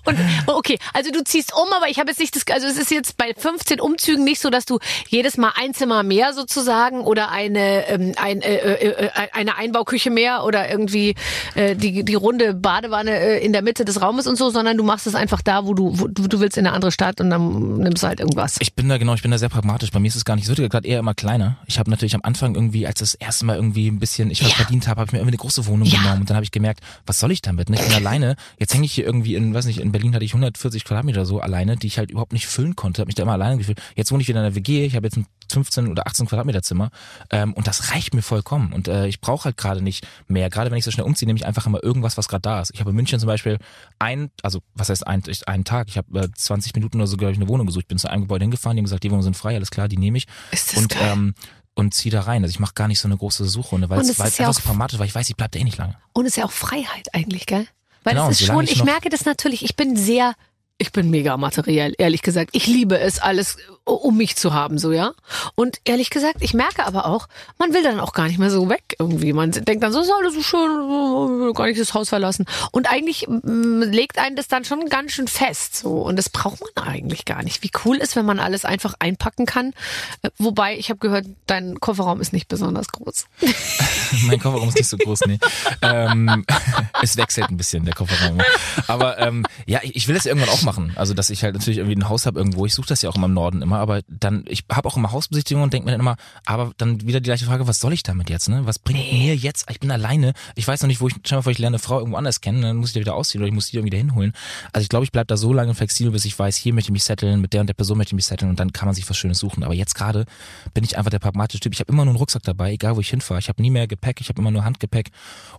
[0.04, 2.90] Und okay, also du ziehst um, aber ich habe jetzt nicht das, also es ist
[2.90, 4.78] jetzt bei 15 Umzügen nicht so, dass du
[5.08, 10.10] jedes Mal ein Zimmer mehr sozusagen oder eine ähm, ein, äh, äh, äh, eine Einbauküche
[10.10, 11.14] mehr oder irgendwie
[11.54, 14.84] äh, die die runde Badewanne äh, in der Mitte des Raumes und so, sondern du
[14.84, 17.78] machst es einfach da, wo du wo du, willst in eine andere Stadt und dann
[17.78, 18.56] nimmst du halt irgendwas.
[18.60, 19.90] Ich bin da genau, ich bin da sehr pragmatisch.
[19.90, 21.56] Bei mir ist es gar nicht, wird gerade eher immer kleiner.
[21.66, 24.50] Ich habe natürlich am Anfang irgendwie, als das erste Mal irgendwie ein bisschen ich was
[24.50, 24.56] Ja.
[24.56, 25.98] verdient habe, habe ich mir irgendwie eine große Wohnung Ja.
[25.98, 27.70] genommen und dann habe ich gemerkt, was soll ich damit?
[27.70, 27.76] Ne?
[27.76, 28.36] Ich bin alleine.
[28.58, 31.40] Jetzt hänge ich hier irgendwie in, weiß nicht, in Berlin hatte ich 140 Quadratmeter so
[31.40, 33.00] alleine, die ich halt überhaupt nicht füllen konnte.
[33.00, 33.80] Habe mich da immer alleine gefühlt.
[33.94, 34.84] Jetzt wohne ich wieder in der WG.
[34.84, 36.90] Ich habe jetzt ein 15 oder 18 Quadratmeter Zimmer
[37.30, 38.72] ähm, und das reicht mir vollkommen.
[38.72, 40.50] Und äh, ich brauche halt gerade nicht mehr.
[40.50, 42.70] Gerade wenn ich so schnell umziehe, nehme ich einfach immer irgendwas, was gerade da ist.
[42.74, 43.58] Ich habe in München zum Beispiel
[43.98, 45.88] ein, also was heißt ein, ich- einen Tag?
[45.88, 47.86] Ich habe äh, 20 Minuten oder so, glaube ich, eine Wohnung gesucht.
[47.88, 49.98] Bin zu einem Gebäude hingefahren, die haben gesagt, die Wohnungen sind frei, alles klar, die
[49.98, 50.26] nehme ich.
[50.50, 51.10] Ist das und geil.
[51.12, 51.34] ähm,
[51.76, 52.42] und zieh da rein.
[52.42, 54.98] Also ich mache gar nicht so eine große Suchrunde, weil es ja einfach so pragmatisch,
[54.98, 55.96] weil ich weiß, ich bleib da eh nicht lange.
[56.12, 57.66] Und es ist ja auch Freiheit eigentlich, gell?
[58.04, 60.34] Weil Genau, es ist schon, ich ich merke das natürlich, ich bin sehr,
[60.78, 62.50] ich bin mega materiell, ehrlich gesagt.
[62.52, 65.12] Ich liebe es, alles um mich zu haben, so, ja.
[65.54, 67.28] Und ehrlich gesagt, ich merke aber auch,
[67.58, 69.32] man will dann auch gar nicht mehr so weg irgendwie.
[69.32, 72.46] Man denkt dann so, ist alles so schön, gar nicht das Haus verlassen.
[72.72, 76.00] Und eigentlich mm, legt einen das dann schon ganz schön fest, so.
[76.00, 77.62] Und das braucht man eigentlich gar nicht.
[77.62, 79.74] Wie cool ist, wenn man alles einfach einpacken kann.
[80.22, 83.26] Äh, Wobei, ich habe gehört, dein Kofferraum ist nicht besonders groß.
[84.26, 85.38] mein Kofferraum ist nicht so groß, nee.
[85.82, 86.44] ähm,
[87.02, 88.40] es wechselt ein bisschen, der Kofferraum.
[88.86, 90.92] Aber ähm, ja, ich, will das irgendwann auch machen.
[90.96, 92.66] Also, dass ich halt natürlich irgendwie ein Haus habe irgendwo.
[92.66, 95.12] Ich suche das ja auch immer im Norden immer, aber dann, ich habe auch immer
[95.12, 96.16] Hausbesichtigungen und denke mir dann immer,
[96.46, 98.66] aber dann wieder die gleiche Frage, was soll ich damit jetzt, ne?
[98.66, 99.70] Was bringt mir jetzt?
[99.70, 100.32] Ich bin alleine.
[100.54, 102.40] Ich weiß noch nicht, wo ich, schau mal vor, ich lerne eine Frau irgendwo anders
[102.40, 104.32] kennen, dann muss ich da wieder ausziehen oder ich muss die irgendwie da hinholen.
[104.72, 106.92] Also ich glaube, ich bleib da so lange flexibel, bis ich weiß, hier möchte ich
[106.92, 108.94] mich setteln, mit der und der Person möchte ich mich setteln und dann kann man
[108.94, 109.64] sich was Schönes suchen.
[109.64, 110.24] Aber jetzt gerade
[110.72, 111.72] bin ich einfach der pragmatische Typ.
[111.72, 113.40] Ich habe immer nur einen Rucksack dabei, egal wo ich hinfahre.
[113.40, 115.10] Ich habe nie mehr Gepäck, ich habe immer nur Handgepäck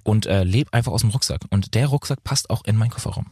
[0.03, 1.41] und äh, lebe einfach aus dem Rucksack.
[1.49, 3.27] Und der Rucksack passt auch in meinen Kofferraum.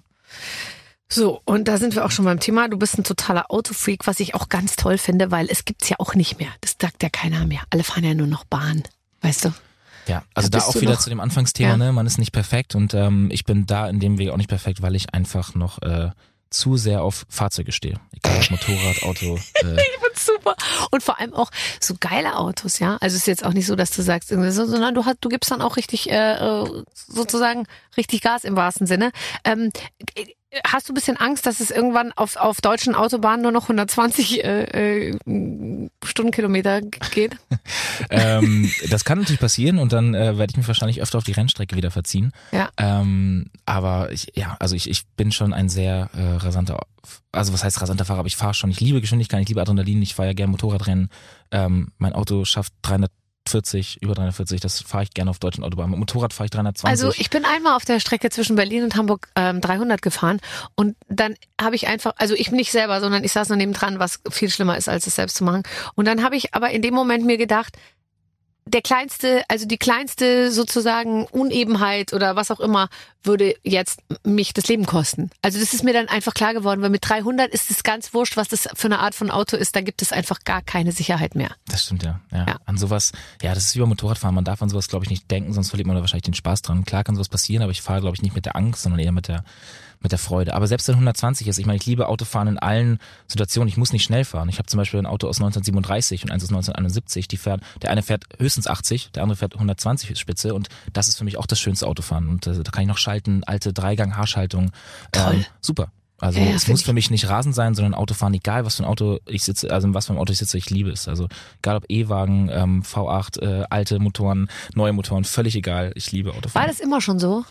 [1.14, 2.68] So, und da sind wir auch schon beim Thema.
[2.70, 5.98] Du bist ein totaler Autofreak, was ich auch ganz toll finde, weil es gibt's ja
[6.00, 6.50] auch nicht mehr.
[6.62, 7.62] Das sagt ja keiner mehr.
[7.70, 8.84] Alle fahren ja nur noch Bahn,
[9.22, 9.54] weißt du?
[10.08, 11.78] Ja, also Da da auch wieder noch- zu dem Anfangsthema, Ja.
[11.78, 11.92] ne?
[11.94, 14.82] Man ist nicht perfekt und ähm, ich bin da in dem Weg auch nicht perfekt,
[14.82, 16.10] weil ich einfach noch äh,
[16.50, 18.00] zu sehr auf Fahrzeuge stehe.
[18.12, 19.40] Egal ob Motorrad, Auto.
[19.64, 20.56] Äh, Ich find's super.
[20.92, 21.50] Und vor allem auch
[21.80, 22.98] so geile Autos, ja.
[23.02, 25.30] Also es ist jetzt auch nicht so, dass du sagst, so, sondern du, hast, du
[25.30, 27.66] gibst dann auch richtig, äh, äh, sozusagen,
[27.98, 29.12] richtig Gas im wahrsten Sinne.
[29.46, 29.70] Ähm,
[30.16, 30.26] äh,
[30.66, 34.44] hast du ein bisschen Angst, dass es irgendwann auf, auf deutschen Autobahnen nur noch 120
[34.44, 35.18] äh, äh,
[36.04, 37.38] Stundenkilometer geht?
[38.10, 41.32] ähm, das kann natürlich passieren und dann äh, werde ich mich wahrscheinlich öfter auf die
[41.32, 42.32] Rennstrecke wieder verziehen.
[42.52, 42.70] Ja.
[42.78, 46.80] Ähm, aber ich, ja, also ich, ich bin schon ein sehr äh, rasanter,
[47.32, 50.02] also was heißt rasanter Fahrer, aber ich fahre schon, ich liebe Geschwindigkeit, ich liebe Adrenalin,
[50.02, 51.10] ich fahre ja gerne Motorradrennen.
[51.52, 52.74] Ähm, mein Auto schafft
[53.54, 55.92] 340, über 340, das fahre ich gerne auf deutschen Autobahnen.
[55.92, 56.90] Mit Motorrad fahre ich 320.
[56.90, 60.40] Also ich bin einmal auf der Strecke zwischen Berlin und Hamburg ähm, 300 gefahren
[60.76, 64.20] und dann habe ich einfach, also ich nicht selber, sondern ich saß nur nebendran, was
[64.30, 65.64] viel schlimmer ist, als es selbst zu machen.
[65.96, 67.78] Und dann habe ich aber in dem Moment mir gedacht,
[68.74, 72.90] der kleinste, also die kleinste sozusagen Unebenheit oder was auch immer
[73.24, 75.30] würde jetzt mich das Leben kosten.
[75.42, 78.36] Also das ist mir dann einfach klar geworden, weil mit 300 ist es ganz wurscht,
[78.36, 81.36] was das für eine Art von Auto ist, da gibt es einfach gar keine Sicherheit
[81.36, 81.52] mehr.
[81.68, 82.20] Das stimmt ja.
[82.32, 82.46] ja.
[82.48, 82.58] Ja.
[82.66, 83.12] An sowas,
[83.42, 84.36] ja, das ist wie beim Motorradfahren.
[84.36, 86.64] Man darf an sowas, glaube ich, nicht denken, sonst verliert man da wahrscheinlich den Spaß
[86.64, 86.84] dran.
[86.84, 89.12] Klar kann sowas passieren, aber ich fahre, glaube ich, nicht mit der Angst, sondern eher
[89.12, 89.44] mit der
[90.04, 90.54] mit der Freude.
[90.54, 93.70] Aber selbst wenn 120 ist, ich meine, ich liebe Autofahren in allen Situationen.
[93.70, 94.50] Ich muss nicht schnell fahren.
[94.50, 97.28] Ich habe zum Beispiel ein Auto aus 1937 und eins aus 1971.
[97.28, 101.18] Die fährt, der eine fährt höchstens 80, der andere fährt 120 Spitze und das ist
[101.18, 102.30] für mich auch das schönste Autofahren.
[102.30, 104.72] Und äh, da kann ich noch schalten, alte Dreigang-Haarschaltung.
[105.12, 105.34] Toll.
[105.34, 105.90] Ähm, super.
[106.24, 108.86] Also Ja, es muss für mich nicht Rasen sein, sondern Autofahren, egal was für ein
[108.86, 111.10] Auto ich sitze, also in was für einem Auto ich sitze, ich liebe es.
[111.10, 111.28] Also
[111.62, 115.92] egal ob E-Wagen, ähm, V8, äh, alte Motoren, neue Motoren, völlig egal.
[115.96, 116.66] Ich liebe Autofahren.
[116.66, 117.44] War das immer schon so?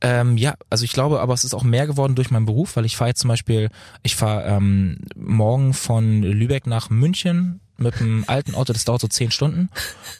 [0.00, 2.84] Ähm, ja, also ich glaube, aber es ist auch mehr geworden durch meinen Beruf, weil
[2.84, 3.68] ich fahre jetzt zum Beispiel,
[4.04, 9.08] ich fahre ähm, morgen von Lübeck nach München mit einem alten Auto, das dauert so
[9.08, 9.70] zehn Stunden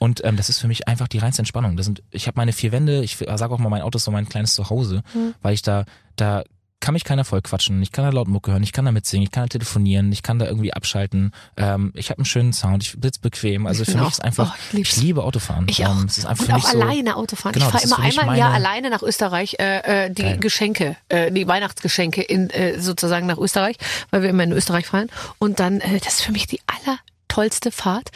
[0.00, 1.76] und ähm, das ist für mich einfach die reinste Entspannung.
[1.76, 4.10] Das sind, ich habe meine vier Wände, ich sage auch mal, mein Auto ist so
[4.10, 5.04] mein kleines Zuhause,
[5.42, 5.84] weil ich da
[6.16, 6.44] da
[6.84, 9.24] kann mich keiner voll quatschen, ich kann da laut Mucke hören, ich kann da mitsingen,
[9.24, 11.32] ich kann da telefonieren, ich kann da irgendwie abschalten.
[11.56, 13.66] Ähm, ich habe einen schönen Sound, ich sitze bequem.
[13.66, 15.66] Also Ich für mich auch- ist einfach, oh, ich ich, liebe Autofahren.
[15.68, 15.98] Ich auch.
[15.98, 17.54] Ähm, es ist einfach und auch so, alleine Autofahren.
[17.54, 20.38] Genau, ich fahre immer einmal im Jahr alleine nach Österreich, äh, äh, die Geil.
[20.38, 23.76] Geschenke, äh, die Weihnachtsgeschenke in äh, sozusagen nach Österreich,
[24.10, 25.08] weil wir immer in Österreich fahren.
[25.38, 26.60] Und dann, äh, das ist für mich die
[27.34, 28.10] allertollste Fahrt.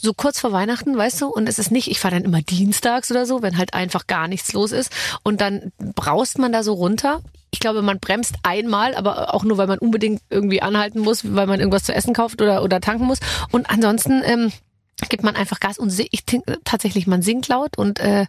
[0.00, 3.10] So kurz vor Weihnachten, weißt du, und es ist nicht, ich fahre dann immer dienstags
[3.10, 4.92] oder so, wenn halt einfach gar nichts los ist.
[5.24, 7.20] Und dann braust man da so runter.
[7.50, 11.46] Ich glaube, man bremst einmal, aber auch nur, weil man unbedingt irgendwie anhalten muss, weil
[11.46, 13.18] man irgendwas zu essen kauft oder, oder tanken muss.
[13.50, 14.52] Und ansonsten ähm,
[15.06, 16.24] gibt man einfach Gas und ich
[16.64, 18.26] tatsächlich, man singt laut und äh,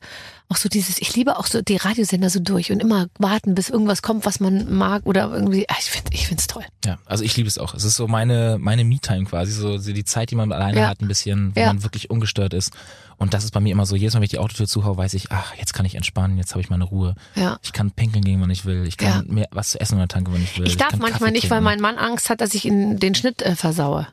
[0.50, 3.70] auch so dieses, ich liebe auch so die Radiosender so durch und immer warten, bis
[3.70, 6.64] irgendwas kommt, was man mag oder irgendwie, ah, ich finde ich find's toll.
[6.86, 7.74] Ja, also ich liebe es auch.
[7.74, 10.88] Es ist so meine meine Me-Time quasi, so die Zeit, die man alleine Ja.
[10.90, 11.68] hat, ein bisschen, wo Ja.
[11.68, 12.72] man wirklich ungestört ist.
[13.18, 15.14] Und das ist bei mir immer so, jedes Mal, wenn ich die Autotür zuhaue, weiß
[15.16, 17.16] ich, ach, jetzt kann ich entspannen, jetzt habe ich meine Ruhe.
[17.36, 17.58] Ja.
[17.64, 18.88] Ich kann pinkeln gehen, wann ich will.
[18.88, 19.34] Ich kann Ja.
[19.34, 20.68] mir was zu essen in der Tanke, wenn ich will.
[20.68, 23.42] Ich darf kann manchmal nicht, weil mein Mann Angst hat, dass ich in den Schnitt
[23.42, 24.08] äh, versaue.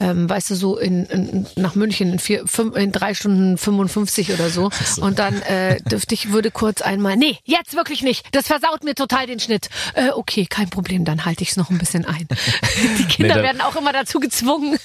[0.00, 4.32] Ähm, weißt du, so in, in, nach München in, vier, fünf, in drei Stunden 55
[4.32, 4.70] oder so.
[5.00, 8.26] Und dann äh, dürfte ich, würde kurz einmal, nee, jetzt wirklich nicht.
[8.32, 9.68] Das versaut mir total den Schnitt.
[9.94, 12.26] Äh, okay, kein Problem, dann halte ich es noch ein bisschen ein.
[12.98, 14.78] Die Kinder da- werden auch immer dazu gezwungen,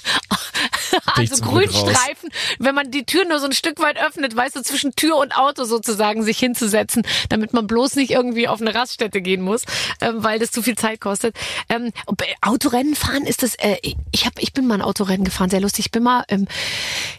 [1.14, 1.44] also.
[1.44, 5.16] Grünstreifen, wenn man die Tür nur so ein Stück weit öffnet, weißt du, zwischen Tür
[5.16, 9.62] und Auto sozusagen sich hinzusetzen, damit man bloß nicht irgendwie auf eine Raststätte gehen muss,
[10.00, 11.36] ähm, weil das zu viel Zeit kostet.
[11.68, 13.76] Ähm, äh, Autorennen fahren ist das, äh,
[14.12, 15.86] ich hab, ich bin mal ein Autorennen gefahren, sehr lustig.
[15.86, 16.46] Ich bin mal ähm,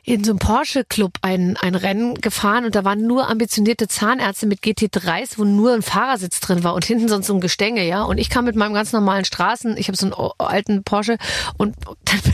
[0.04, 4.62] in so einem Porsche-Club ein, ein Rennen gefahren und da waren nur ambitionierte Zahnärzte mit
[4.62, 8.04] GT3s, wo nur ein Fahrersitz drin war und hinten sonst so ein Gestänge, ja.
[8.04, 11.18] Und ich kam mit meinem ganz normalen Straßen, ich habe so einen alten Porsche
[11.58, 12.34] und dann bin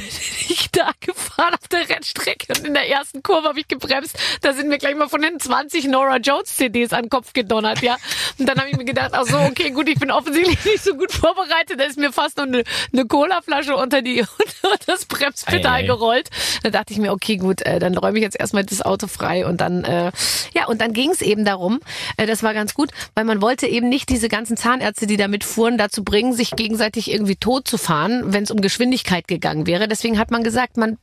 [0.49, 4.17] ich da gefahren auf der Rennstrecke und in der ersten Kurve habe ich gebremst.
[4.41, 7.81] Da sind mir gleich mal von hinten 20 Nora Jones CDs an den Kopf gedonnert,
[7.81, 7.97] ja.
[8.37, 10.95] Und dann habe ich mir gedacht, ach so, okay, gut, ich bin offensichtlich nicht so
[10.95, 11.79] gut vorbereitet.
[11.79, 12.63] Da ist mir fast noch eine,
[12.93, 14.21] eine Colaflasche unter die
[14.63, 16.29] unter das Bremspedal Ei, gerollt.
[16.63, 19.45] Da dachte ich mir, okay, gut, äh, dann räume ich jetzt erstmal das Auto frei
[19.45, 20.11] und dann äh,
[20.53, 21.79] ja und dann ging es eben darum.
[22.17, 25.27] Äh, das war ganz gut, weil man wollte eben nicht diese ganzen Zahnärzte, die da
[25.27, 29.87] mitfuhren, dazu bringen, sich gegenseitig irgendwie tot zu fahren, wenn es um Geschwindigkeit gegangen wäre.
[29.87, 30.97] Deswegen hat man gesagt, man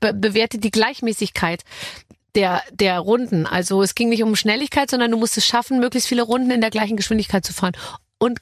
[0.00, 1.62] be bewertet die Gleichmäßigkeit
[2.34, 3.46] der, der Runden.
[3.46, 6.60] Also es ging nicht um Schnelligkeit, sondern du musst es schaffen, möglichst viele Runden in
[6.60, 7.76] der gleichen Geschwindigkeit zu fahren.
[8.18, 8.40] Und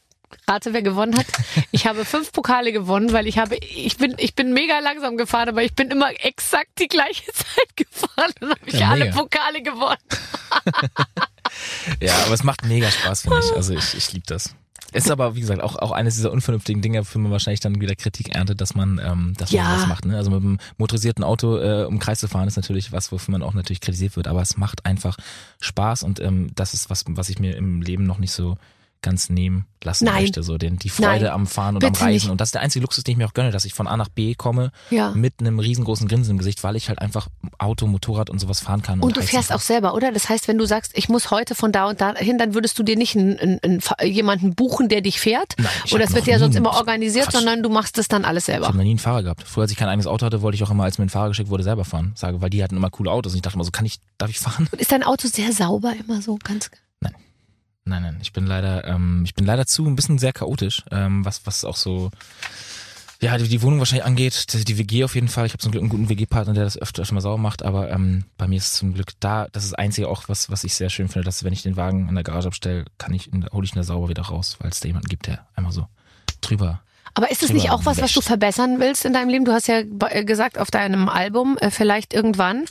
[0.48, 1.26] rate, wer gewonnen hat?
[1.70, 5.48] Ich habe fünf Pokale gewonnen, weil ich habe, ich bin, ich bin mega langsam gefahren,
[5.48, 9.16] aber ich bin immer exakt die gleiche Zeit gefahren und habe ich Ja, alle mega.
[9.16, 9.96] Pokale gewonnen.
[12.00, 13.52] Ja, aber es macht mega Spaß, finde ich.
[13.54, 14.54] Also ich, ich liebe das.
[14.92, 17.94] Ist aber, wie gesagt, auch, auch eines dieser unvernünftigen Dinge, für man wahrscheinlich dann wieder
[17.94, 19.64] Kritik erntet, dass man, ähm, dass Ja.
[19.64, 20.04] man das macht.
[20.04, 20.16] Ne?
[20.16, 23.42] Also mit einem motorisierten Auto äh, um Kreis zu fahren, ist natürlich was, wofür man
[23.42, 24.28] auch natürlich kritisiert wird.
[24.28, 25.16] Aber es macht einfach
[25.60, 28.56] Spaß und ähm, das ist was, was ich mir im Leben noch nicht so
[29.02, 30.22] ganz nehmen lassen Nein.
[30.22, 30.42] möchte.
[30.42, 31.32] So den, die Freude Nein.
[31.34, 32.12] am Fahren und Bitte am Reisen.
[32.14, 32.30] nicht.
[32.30, 33.96] Und das ist der einzige Luxus, den ich mir auch gönne, dass ich von A
[33.96, 35.10] nach B komme Ja.
[35.10, 37.26] mit einem riesengroßen Grinsen im Gesicht, weil ich halt einfach
[37.58, 39.00] Auto, Motorrad und sowas fahren kann.
[39.00, 39.56] Und du heizen fährst kann.
[39.56, 40.12] auch selber, oder?
[40.12, 42.78] Das heißt, wenn du sagst, ich muss heute von da und da hin, dann würdest
[42.78, 43.80] du dir nicht einen, einen, einen,
[44.12, 45.54] jemanden buchen, der dich fährt.
[45.58, 47.34] Nein, ich Oder es wird ja sonst immer organisiert, Quatsch.
[47.34, 48.68] sondern du machst das dann alles Ich selber.
[48.68, 49.42] habe noch nie einen Fahrer gehabt.
[49.46, 51.28] Früher, als ich kein eigenes Auto hatte, wollte ich auch immer, als mir ein Fahrer
[51.28, 52.12] geschickt wurde, selber fahren.
[52.14, 53.32] Sage, weil die hatten immer coole Autos.
[53.32, 54.68] Und ich dachte immer so, kann ich, darf ich fahren?
[54.70, 56.70] Und ist dein Auto sehr sauber immer so ganz?
[57.84, 61.24] Nein, nein, ich bin leider, ähm, ich bin leider zu ein bisschen sehr chaotisch, ähm,
[61.24, 62.10] was, was auch so,
[63.20, 65.46] ja, die, die Wohnung wahrscheinlich angeht, die, die WG auf jeden Fall.
[65.46, 67.90] Ich habe zum Glück einen guten WG-Partner, der das öfter, öfter mal sauber macht, aber
[67.90, 70.62] ähm, bei mir ist es zum Glück da, das ist das Einzige auch, was, was
[70.62, 73.30] ich sehr schön finde, dass wenn ich den Wagen in der Garage abstelle, kann ich,
[73.52, 75.86] hole ich ihn da sauber wieder raus, weil es da jemanden gibt, der einmal so
[76.40, 76.82] drüber.
[77.14, 79.44] Aber ist es nicht auch was, was du verbessern willst in deinem Leben?
[79.44, 82.64] Du hast ja äh, gesagt, auf deinem Album, äh, vielleicht irgendwann,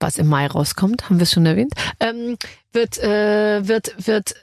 [0.00, 2.36] was im Mai rauskommt, haben wir es schon erwähnt, ähm,
[2.72, 4.34] wird, äh, wird, wird,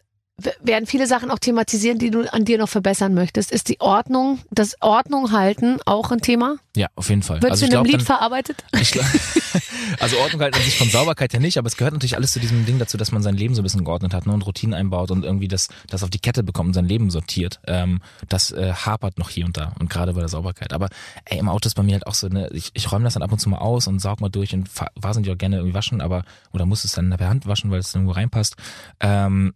[0.61, 3.51] werden viele Sachen auch thematisieren, die du an dir noch verbessern möchtest.
[3.51, 6.55] Ist die Ordnung, das Ordnung halten auch ein Thema?
[6.75, 7.41] Ja, auf jeden Fall.
[7.41, 8.63] Wird also in einem Lied dann, verarbeitet?
[8.81, 9.05] Ich gla-
[9.99, 12.39] also Ordnung halt an sich von Sauberkeit ja nicht, aber es gehört natürlich alles zu
[12.39, 14.73] diesem Ding dazu, dass man sein Leben so ein bisschen geordnet hat ne, und Routinen
[14.73, 17.59] einbaut und irgendwie das, das auf die Kette bekommt und sein Leben sortiert.
[17.67, 20.73] Ähm, das äh, hapert noch hier und da und gerade bei der Sauberkeit.
[20.73, 20.87] Aber
[21.25, 23.23] ey, im Auto ist bei mir halt auch so, ne, ich, ich räume das dann
[23.23, 25.99] ab und zu mal aus und saug mal durch und wahnsinnig auch gerne irgendwie waschen,
[26.01, 26.23] aber
[26.53, 28.55] oder muss es dann per Hand waschen, weil es irgendwo reinpasst.
[28.99, 29.53] Ähm,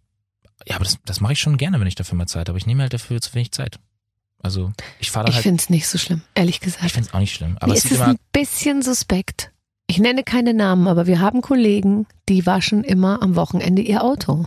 [0.68, 2.58] ja, aber das, das mache ich schon gerne, wenn ich dafür mal Zeit habe.
[2.58, 3.78] Ich nehme halt dafür zu wenig Zeit.
[4.42, 5.42] Also ich fahre da Ich halt.
[5.44, 6.84] finde es nicht so schlimm, ehrlich gesagt.
[6.84, 7.56] Ich finde es auch nicht schlimm.
[7.60, 9.50] Aber Mir es ist es ein bisschen suspekt.
[9.86, 14.46] Ich nenne keine Namen, aber wir haben Kollegen, die waschen immer am Wochenende ihr Auto.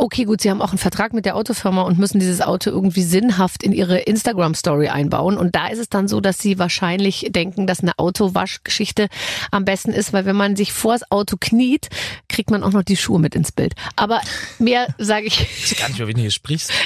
[0.00, 3.02] Okay, gut, Sie haben auch einen Vertrag mit der Autofirma und müssen dieses Auto irgendwie
[3.02, 5.36] sinnhaft in Ihre Instagram-Story einbauen.
[5.36, 9.08] Und da ist es dann so, dass Sie wahrscheinlich denken, dass eine Autowaschgeschichte
[9.50, 11.88] am besten ist, weil wenn man sich vors Auto kniet,
[12.28, 13.74] kriegt man auch noch die Schuhe mit ins Bild.
[13.96, 14.20] Aber
[14.60, 15.40] mehr sage ich.
[15.40, 16.70] Ich weiß gar nicht, über wen du hier sprichst.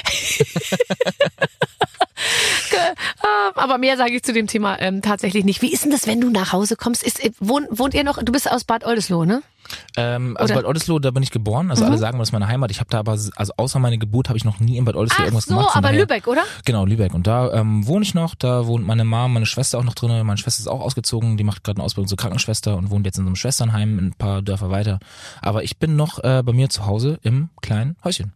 [2.75, 5.61] Ähm, Aber mehr sage ich zu dem Thema ähm, tatsächlich nicht.
[5.61, 7.03] Wie ist denn das, wenn du nach Hause kommst?
[7.03, 8.21] Ist, äh, wohnt, wohnt ihr noch?
[8.21, 9.43] Du bist aus Bad Oldesloe, ne?
[9.95, 11.69] Ähm, also Bad Oldesloe, da bin ich geboren.
[11.69, 12.71] Also alle sagen, das ist meine Heimat.
[12.71, 15.19] Ich habe da aber, also außer meine Geburt, habe ich noch nie in Bad Oldesloe
[15.21, 15.71] Ach irgendwas so, gemacht.
[15.71, 16.43] Von aber daher- Lübeck, oder?
[16.65, 17.13] Genau, Lübeck.
[17.13, 18.35] Und da ähm, wohne ich noch.
[18.35, 20.25] Da wohnt meine Mom, meine Schwester auch noch drin.
[20.25, 21.37] Meine Schwester ist auch ausgezogen.
[21.37, 24.13] Die macht gerade eine Ausbildung zur Krankenschwester und wohnt jetzt in so einem Schwesternheim ein
[24.13, 24.99] paar Dörfer weiter.
[25.41, 28.33] Aber ich bin noch äh, bei mir zu Hause im kleinen Häuschen.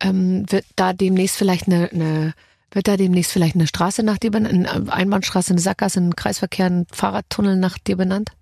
[0.00, 2.34] Ähm, wird da demnächst vielleicht eine, eine
[2.70, 6.66] wird da demnächst vielleicht eine Straße nach dir benannt, eine Einbahnstraße, eine Sackgasse, ein Kreisverkehr,
[6.66, 8.32] ein Fahrradtunnel nach dir benannt?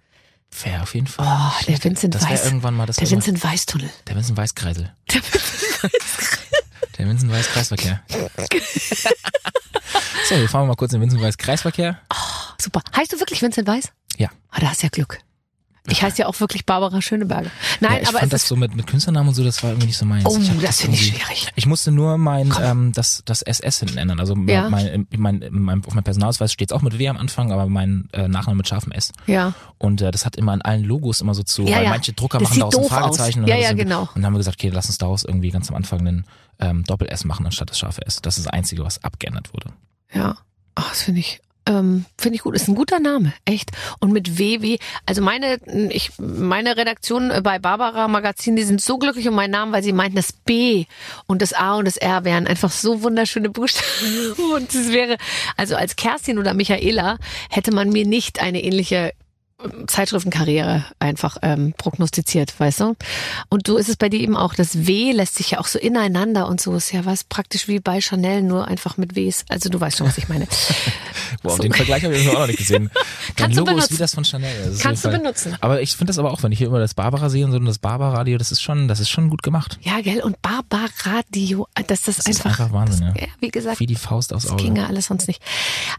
[0.63, 1.27] Wäre auf jeden Fall.
[1.27, 2.45] Oh, der Vincent das Weiß.
[2.45, 3.87] irgendwann mal das Der Vincent Weiß Tunnel.
[3.89, 4.93] Immer, der Vincent Weiß Kreisel.
[6.97, 8.03] Der Vincent Weiß Kreisverkehr.
[10.29, 11.99] so, wir fahren mal kurz in den Vincent Weiß Kreisverkehr.
[12.61, 12.83] Super.
[12.97, 13.91] Heißt du wirklich Vincent Weiß?
[14.17, 14.29] Ja.
[14.51, 15.19] Ah, da hast du ja Glück.
[15.87, 17.51] Ich heiße ja auch wirklich Barbara Schöneberger.
[17.81, 19.71] Nein, ja, ich aber fand es das so mit, mit Künstlernamen und so, das war
[19.71, 20.25] irgendwie nicht so meins.
[20.27, 21.49] oh, das finde ich schwierig.
[21.57, 24.19] Ich musste nur mein ähm, das das SS hinten ändern.
[24.19, 24.71] Also Ja.
[24.71, 28.29] mein, mein, mein, auf meinem Personalausweis steht auch mit W am Anfang, aber mein äh,
[28.29, 29.13] Nachname mit scharfem S.
[29.27, 29.53] Ja.
[29.77, 31.91] Und äh, das hat immer an allen Logos immer so zu, Ja, weil ja.
[31.91, 32.89] manche Drucker Das machen daraus ein aus.
[32.89, 33.41] Fragezeichen.
[33.43, 34.03] und Ja, ja, genau.
[34.03, 36.25] Und dann haben wir gesagt, okay, lass uns daraus irgendwie ganz am Anfang einen
[36.61, 38.23] ähm, Doppel-S machen anstatt das scharfe S.
[38.23, 39.71] Das ist das Einzige, was abgeändert wurde.
[40.15, 40.37] Ja,
[40.77, 42.55] Ach, das finde ich, ähm, finde ich gut.
[42.55, 43.71] Ist ein guter Name, echt.
[44.01, 45.59] Und mit WW, also meine,
[45.91, 49.93] ich, meine Redaktion bei Barbara Magazin, die sind so glücklich um meinen Namen, weil sie
[49.93, 50.85] meinten, das B
[51.27, 53.85] und das A und das R wären einfach so wunderschöne Buchstaben.
[54.55, 55.17] Und es wäre,
[55.57, 57.19] also als Kerstin oder Michaela
[57.51, 59.13] hätte man mir nicht eine ähnliche
[59.87, 62.97] Zeitschriftenkarriere einfach ähm, prognostiziert, weißt du?
[63.49, 64.55] Und so ist es bei dir eben auch.
[64.55, 67.81] Das W lässt sich ja auch so ineinander und so ist ja was praktisch wie
[67.81, 69.45] bei Chanel, nur einfach mit Ws.
[69.49, 70.47] Also du weißt schon, was ich meine.
[71.43, 71.63] Wow, So.
[71.63, 72.91] den Vergleich habe ich auch noch nicht gesehen.
[73.37, 73.95] Dein Kannst du Logo ist benutzen.
[73.95, 74.65] wie das von Chanel.
[74.65, 75.57] Das ist Kannst du benutzen.
[75.61, 77.59] Aber ich finde das aber auch, wenn ich hier immer das Barbara sehe und so
[77.59, 79.79] und das Barbara-Radio, das ist schon, das ist schon gut gemacht.
[79.83, 80.23] Ja, gell?
[80.23, 83.23] Und Barbaradio, dass das, Das ist einfach, einfach Wahnsinn, ja.
[83.23, 84.63] ja, wie gesagt, Wie die Faust aufs das Auge.
[84.63, 85.43] ging ja alles sonst nicht.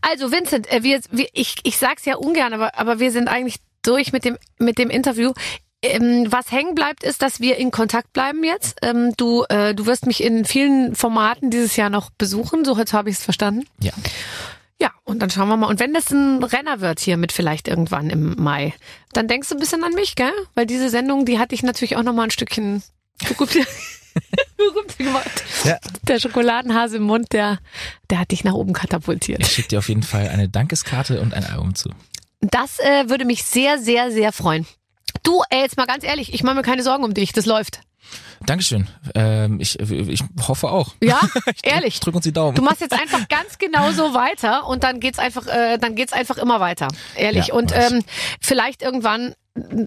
[0.02, 3.55] Also Vincent, äh, wir, wir, ich, ich sag's ja ungern, aber, aber wir sind eigentlich
[3.88, 5.34] durch mit dem, mit dem Interview.
[5.82, 8.80] Ähm, was hängen bleibt, ist, dass wir in Kontakt bleiben jetzt.
[8.82, 12.94] Ähm, du, äh, du wirst mich in vielen Formaten dieses Jahr noch besuchen, so heute
[12.94, 13.66] habe ich es verstanden.
[13.80, 13.94] Ja.
[14.82, 15.68] Ja, und dann schauen wir mal.
[15.68, 18.74] Und wenn das ein Renner wird hier mit vielleicht irgendwann im Mai,
[19.14, 20.34] dann denkst du ein bisschen an mich, gell?
[20.54, 22.84] Weil diese Sendung, die hatte ich natürlich auch noch mal ein Stückchen
[23.20, 23.68] berühmt
[24.98, 25.44] gemacht.
[25.64, 25.78] Ja.
[26.08, 27.60] Der Schokoladenhase im Mund, der,
[28.10, 29.42] der hat dich nach oben katapultiert.
[29.42, 31.90] Ich schicke dir auf jeden Fall eine Dankeskarte und ein Album zu.
[32.52, 34.66] Das äh, würde mich sehr, sehr, sehr freuen.
[35.24, 37.80] Du, ey, jetzt mal ganz ehrlich, ich mache mir keine Sorgen um dich, das läuft.
[38.46, 38.88] Dankeschön.
[39.16, 40.94] Ähm, ich, ich hoffe auch.
[41.02, 41.20] Ja,
[41.64, 41.96] ehrlich.
[41.96, 42.54] Ich drück uns die Daumen.
[42.56, 46.14] Du machst jetzt einfach ganz genau so weiter und dann geht's einfach, äh, dann geht's
[46.14, 46.88] einfach immer weiter.
[47.16, 47.48] Ehrlich.
[47.48, 48.04] Ja, und ähm,
[48.42, 49.34] vielleicht irgendwann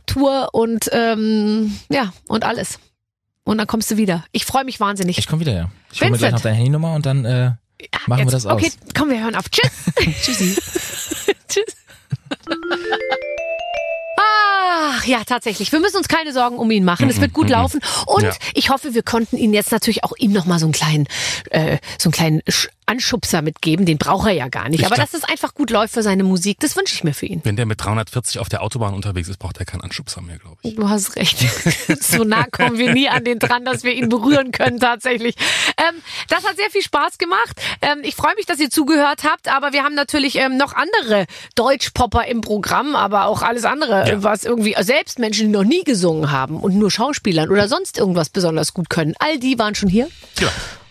[0.06, 2.80] Tour und ähm, ja, und alles.
[3.44, 4.24] Und dann kommst du wieder.
[4.32, 5.18] Ich freue mich wahnsinnig.
[5.18, 5.70] Ich komme wieder, ja.
[5.92, 7.54] Ich hole mir gleich noch deine Handynummer und dann äh, Ja,
[8.06, 8.54] machen wir jetzt- das aus.
[8.54, 9.48] Okay, komm, wir hören auf.
[9.50, 9.70] Tschüss.
[10.22, 10.54] Tschüssi.
[11.48, 11.76] Tschüss.
[12.30, 12.74] Mm-hmm.
[15.08, 15.72] ja, tatsächlich.
[15.72, 17.08] Wir müssen uns keine Sorgen um ihn machen.
[17.08, 17.80] Es wird gut laufen.
[18.06, 18.32] Und Ja.
[18.54, 21.06] ich hoffe, wir konnten ihn jetzt natürlich auch ihm nochmal so einen kleinen,
[21.50, 23.84] äh, so einen kleinen Sch- Anschubser mitgeben.
[23.84, 24.80] Den braucht er ja gar nicht.
[24.80, 27.26] Ich Aber dass es einfach gut läuft für seine Musik, das wünsche ich mir für
[27.26, 27.42] ihn.
[27.44, 30.56] Wenn der mit 340 auf der Autobahn unterwegs ist, braucht er keinen Anschubser mehr, glaube
[30.62, 30.74] ich.
[30.74, 31.38] Du hast recht.
[32.02, 35.34] so nah kommen wir nie an den dran, dass wir ihn berühren können tatsächlich.
[35.76, 36.00] Ähm,
[36.30, 37.60] das hat sehr viel Spaß gemacht.
[37.82, 41.26] Ähm, ich freue mich, dass ihr zugehört habt, aber wir haben natürlich ähm, noch andere
[41.56, 44.22] Deutschpopper im Programm, aber auch alles andere, Ja.
[44.22, 48.30] was irgendwie selbst Menschen, die noch nie gesungen haben und nur Schauspielern oder sonst irgendwas
[48.30, 49.14] besonders gut können.
[49.20, 50.08] All die waren schon hier.
[50.40, 50.48] Ja.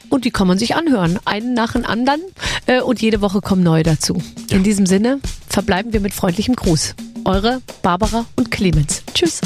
[0.08, 2.22] Und die kann man sich anhören, einen nach dem anderen.
[2.68, 4.24] Äh, und jede Woche kommen neue dazu.
[4.50, 6.96] In diesem Sinne verbleiben wir mit freundlichem Gruß.
[7.26, 9.04] Eure Barbara und Clemens.
[9.14, 9.42] Tschüss.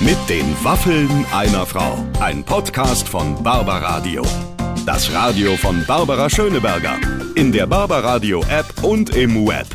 [0.00, 2.04] Mit den Waffeln einer Frau.
[2.18, 4.22] Ein Podcast von Barbaradio.
[4.84, 6.98] Das Radio von Barbara Schöneberger.
[7.36, 9.68] In der Barbaradio App und im Web.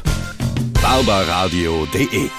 [0.82, 2.30] barbaradio.de